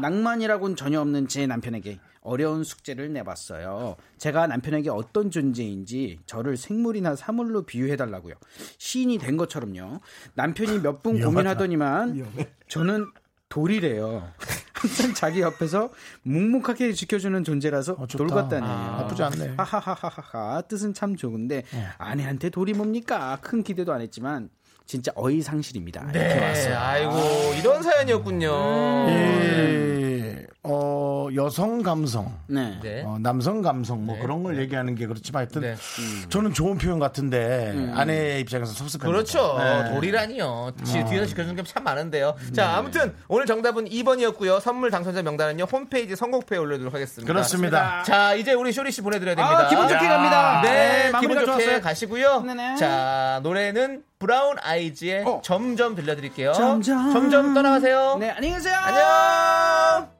[0.00, 3.96] 낭만이라고는 전혀 없는 제 남편에게 어려운 숙제를 내봤어요.
[4.18, 8.34] 제가 남편에게 어떤 존재인지 저를 생물이나 사물로 비유해달라고요.
[8.78, 10.00] 시인이 된 것처럼요.
[10.34, 12.16] 남편이 몇 분 고민하더니만
[12.68, 13.06] 저는
[13.50, 14.26] 돌이래요.
[14.72, 15.90] 항상 자기 옆에서
[16.22, 18.70] 묵묵하게 지켜주는 존재라서 돌 같다네요.
[18.70, 19.54] 아, 나쁘지 않네.
[19.58, 21.64] 하하하하하 뜻은 참 좋은데
[21.98, 23.36] 아내한테 돌이 뭡니까?
[23.42, 24.48] 큰 기대도 안 했지만
[24.86, 26.02] 진짜 어이상실입니다.
[26.12, 26.78] 이렇게 네, 왔어요.
[26.78, 28.48] 아이고 이런 사연이었군요.
[29.08, 29.99] 예,
[30.62, 32.78] 어, 여성 감성, 네.
[32.82, 33.02] 네.
[33.06, 35.74] 어, 남성 감성, 뭐 그런 걸 얘기하는 게 그렇지만 하여튼 네.
[36.28, 39.06] 저는 좋은 표현 같은데 아내의 입장에서 섭섭합니다.
[39.10, 39.56] 그렇죠.
[39.58, 39.94] 네.
[39.94, 40.72] 돌이라니요.
[40.84, 41.04] 지- 어.
[41.08, 42.34] 뒤에서 지켜주는 게 참 많은데요.
[42.52, 44.60] 자, 아무튼 오늘 정답은 2번이었고요.
[44.60, 45.64] 선물 당첨자 명단은요.
[45.64, 47.32] 홈페이지 선곡표에 올려두도록 하겠습니다.
[47.32, 48.02] 그렇습니다.
[48.02, 49.60] 자, 이제 우리 쇼리 씨 보내드려야 됩니다.
[49.64, 50.60] 아, 기분 좋게 갑니다.
[50.62, 51.80] 네, 네, 기분 좋게 좋았어요.
[51.80, 52.40] 가시고요.
[52.42, 52.76] 네네.
[52.76, 56.52] 자, 노래는 브라운 아이즈의 점점 들려드릴게요.
[56.52, 57.12] 점점.
[57.12, 58.16] 점점 떠나가세요.
[58.20, 58.74] 네, 안녕히 계세요.
[58.82, 60.19] 안녕.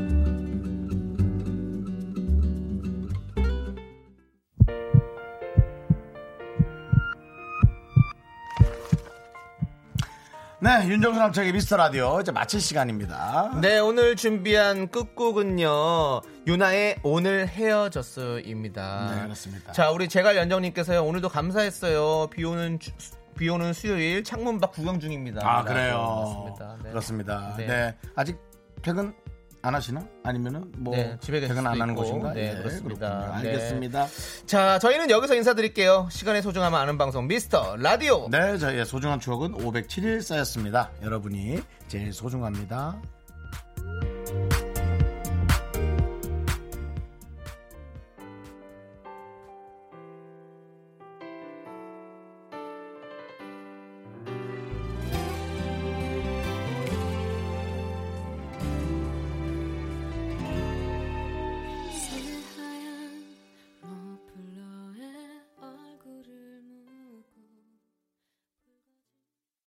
[10.63, 13.51] 네, 윤정수 남창의 미스터 라디오 이제 마칠 시간입니다.
[13.61, 16.21] 네, 오늘 준비한 끝곡은요.
[16.45, 19.11] 유나의 오늘 헤어졌어입니다.
[19.15, 19.71] 네, 그렇습니다.
[19.71, 21.03] 자, 우리 제갈 연정님께서요.
[21.03, 22.27] 오늘도 감사했어요.
[22.27, 22.91] 비 오는 주-
[23.35, 25.41] 비 오는 수요일 창문 밖 구경 중입니다.
[25.43, 26.45] 아, 그래요.
[26.53, 26.77] 그렇습니다.
[26.83, 26.89] 네.
[26.91, 27.53] 그렇습니다.
[27.57, 27.65] 네.
[27.65, 27.95] 네.
[28.15, 28.37] 아직
[28.83, 29.15] 퇴근
[29.63, 30.05] 안 하시나?
[30.23, 32.03] 아니면은 뭐 네, 집에 퇴근 안 하는 있고.
[32.03, 32.33] 곳인가?
[32.33, 33.09] 네, 예, 그렇습니다.
[33.09, 33.41] 그렇군요.
[33.43, 33.49] 네.
[33.49, 34.07] 알겠습니다.
[34.47, 36.07] 자, 저희는 여기서 인사드릴게요.
[36.11, 38.27] 시간의 소중함을 아는 방송 미스터 라디오.
[38.29, 40.91] 네, 저희의 소중한 추억은 507일 쌓였습니다.
[41.03, 42.99] 여러분이 제일 소중합니다.